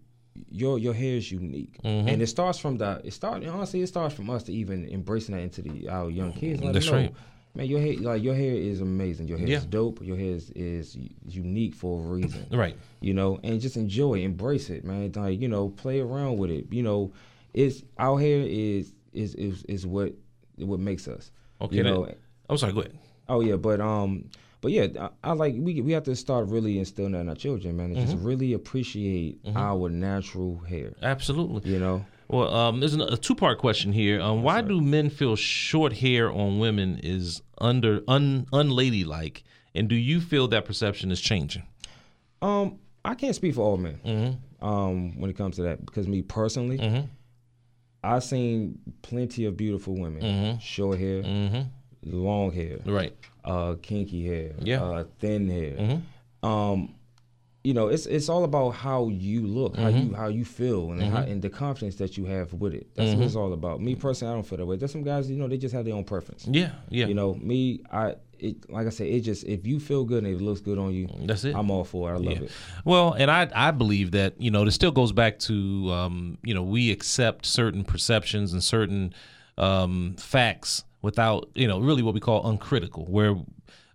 [0.51, 2.09] your your hair is unique, Mm-hmm.
[2.09, 3.01] and it starts from the.
[3.05, 6.33] It start honestly, it starts from us to even embracing that into the our young
[6.33, 6.62] kids.
[6.62, 7.14] Let That's them know, right.
[7.53, 9.26] Man, your hair, like your hair, is amazing.
[9.26, 9.57] Your hair Yeah.
[9.59, 10.01] is dope.
[10.05, 12.47] Your hair is, is unique for a reason.
[12.53, 15.11] right you know, and just enjoy, embrace it, man.
[15.16, 16.66] Like you know, play around with it.
[16.72, 17.12] You know,
[17.53, 20.12] it's our hair is is is, is what
[20.59, 21.33] what makes us.
[21.61, 22.07] okay you know,
[22.49, 22.97] i'm sorry go ahead
[23.28, 24.28] Oh yeah, but um,
[24.61, 27.34] but yeah, I, I like we we have to start really instilling that in our
[27.34, 27.92] children, man.
[27.92, 30.92] And just really appreciate our natural hair.
[31.02, 34.20] absolutely You know, Well, um, there's an- a two part question here.
[34.20, 39.42] Um, why do men feel short hair on women is under un unladylike,
[39.74, 41.62] and do you feel that perception is changing?
[42.42, 44.38] um, I can't speak for all men.
[44.62, 46.78] Um, when it comes to that, because me personally,
[48.04, 51.22] I've seen plenty of beautiful women, short hair,
[52.04, 53.14] long hair, Right.
[53.45, 54.82] Uh, kinky hair, Yeah.
[54.82, 56.01] uh, thin hair.
[56.43, 56.95] Um,
[57.62, 61.03] you know, it's it's all about how you look, how you how you feel, and
[61.03, 62.86] how, and the confidence that you have with it.
[62.95, 63.82] That's what it's all about.
[63.82, 64.76] Me personally, I don't feel that way.
[64.76, 66.47] There's some guys, you know, they just have their own preference.
[66.51, 66.72] Yeah.
[66.88, 67.07] Yeah.
[67.07, 70.34] You know, me, I it like I said, it just if you feel good and
[70.34, 71.55] it looks good on you, That's it.
[71.55, 72.14] I'm all for it.
[72.14, 72.45] I love Yeah.
[72.45, 72.51] it.
[72.86, 76.55] Well, and I I believe that you know this still goes back to um, you
[76.55, 79.12] know we accept certain perceptions and certain
[79.59, 83.36] um, facts without you know really what we call uncritical, where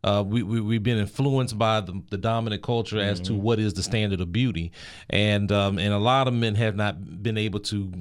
[0.04, 3.74] uh, we, we we've been influenced by the, the dominant culture as to what is
[3.74, 4.72] the standard of beauty,
[5.10, 7.92] and um, and a lot of men have not been able to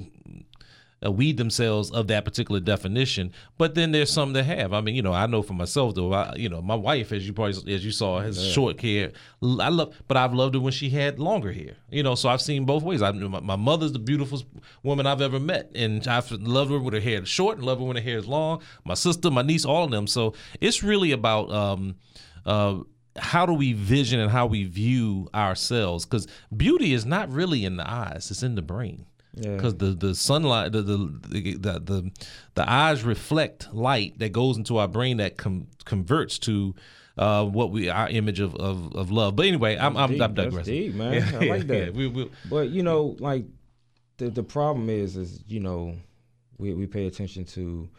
[1.05, 3.31] uh, weed themselves of that particular definition.
[3.57, 4.73] But then there's some that have.
[4.73, 6.13] I mean, you know, I know for myself though.
[6.13, 9.11] I, you know, my wife, as you probably as you saw, has short hair.
[9.41, 11.75] I love, but I've loved her when she had longer hair.
[11.89, 13.01] You know, so I've seen both ways.
[13.01, 14.41] I my, my mother's the beautiful
[14.83, 17.85] woman I've ever met, and I've loved her with her hair short, and love her
[17.85, 18.61] when her hair is long.
[18.83, 20.07] My sister, my niece, all of them.
[20.07, 21.51] So it's really about.
[21.51, 21.95] Um,
[22.45, 22.79] uh,
[23.17, 26.05] how do we vision and how we view ourselves?
[26.05, 29.05] Because beauty is not really in the eyes; it's in the brain.
[29.37, 29.55] Yeah.
[29.55, 32.11] because the the sunlight the the, the the the
[32.53, 36.73] the eyes reflect light that goes into our brain that com- converts to
[37.17, 39.35] uh, what we our image of, of, of love.
[39.35, 40.21] But anyway, I'm I'm, deep.
[40.21, 40.73] I'm That's digressing.
[40.73, 41.21] deep, man.
[41.35, 41.85] I like that.
[41.85, 43.45] Yeah, we, we, But you know, like
[44.17, 45.95] the the problem is, is you know,
[46.57, 47.89] we we pay attention to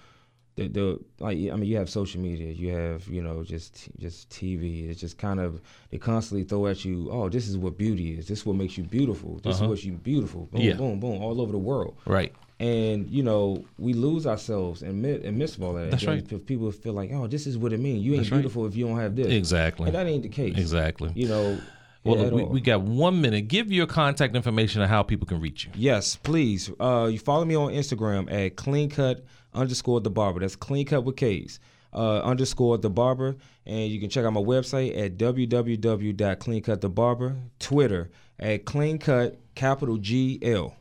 [0.56, 4.28] the the like I mean, you have social media, you have you know just just
[4.30, 4.88] TV.
[4.90, 8.26] It's just kind of they constantly throw at you, oh, this is what beauty is.
[8.26, 9.38] This is what makes you beautiful.
[9.42, 9.64] This Uh-huh.
[9.64, 10.46] is what you beautiful.
[10.52, 10.74] Boom, Yeah.
[10.74, 11.96] boom, boom, all over the world.
[12.06, 12.32] right.
[12.58, 15.90] And you know, we lose ourselves and and miss all that.
[15.90, 16.26] That's right.
[16.26, 18.02] p- People feel like, oh, this is what it means.
[18.02, 18.38] You ain't That's right.
[18.38, 19.26] beautiful if you don't have this.
[19.26, 19.88] Exactly.
[19.88, 20.56] And that ain't the case.
[20.56, 21.12] Exactly.
[21.14, 21.58] You know.
[22.06, 23.48] Well, look, we, we got one minute.
[23.48, 25.70] Give your contact information and how people can reach you.
[25.74, 26.70] Yes, please.
[26.78, 30.40] Uh, you follow me on Instagram at Klean Kut underscore the barber.
[30.40, 31.60] That's Klean Kut with K's.
[31.92, 37.36] Uh, underscore the barber, and you can check out my website at www.kleankutthebarber.
[37.58, 40.76] Twitter at Klean Kut capital G L.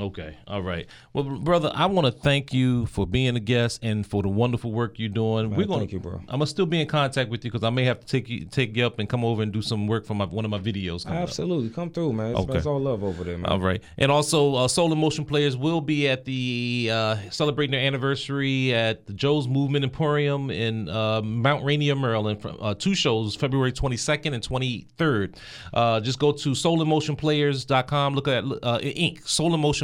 [0.00, 0.34] Okay.
[0.48, 0.86] All right.
[1.12, 4.72] Well, brother, I want to thank you for being a guest and for the wonderful
[4.72, 5.50] work you're doing.
[5.50, 6.14] We're gonna, thank you, bro.
[6.14, 8.46] I'm gonna still be in contact with you because I may have to take you
[8.46, 10.58] take you up and come over and do some work for my one of my
[10.58, 11.04] videos.
[11.04, 11.24] coming up.
[11.28, 12.30] Absolutely, come through, man.
[12.30, 12.56] It's, Okay.
[12.56, 13.52] it's all love over there, man.
[13.52, 13.82] All right.
[13.98, 18.72] And also, uh, Soul in Motion Players will be at the uh, celebrating their anniversary
[18.72, 22.40] at the Joe's Movement Emporium in uh, Mount Rainier, Maryland.
[22.40, 25.36] From, uh, two shows, February 22nd and 23rd.
[25.74, 28.14] Uh, just go to soulandmotionplayers.com.
[28.14, 29.20] Look at uh, Inc.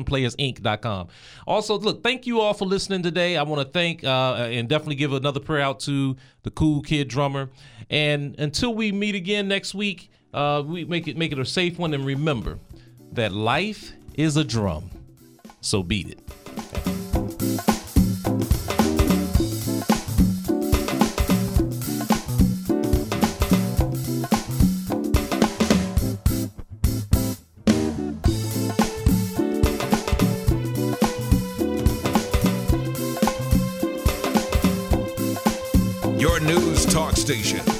[0.05, 1.09] soulandmotionplayersinc.com.
[1.47, 3.37] Also, look, thank you all for listening today.
[3.37, 7.09] I want to thank uh, and definitely give another prayer out to the cool kid
[7.09, 7.51] drummer.
[7.91, 11.79] And until we meet again next week, uh, we make it make it a safe
[11.79, 11.95] one.
[11.95, 12.59] And remember
[13.13, 14.91] that life is a drum,
[15.61, 16.98] so beat it.
[37.29, 37.78] Station.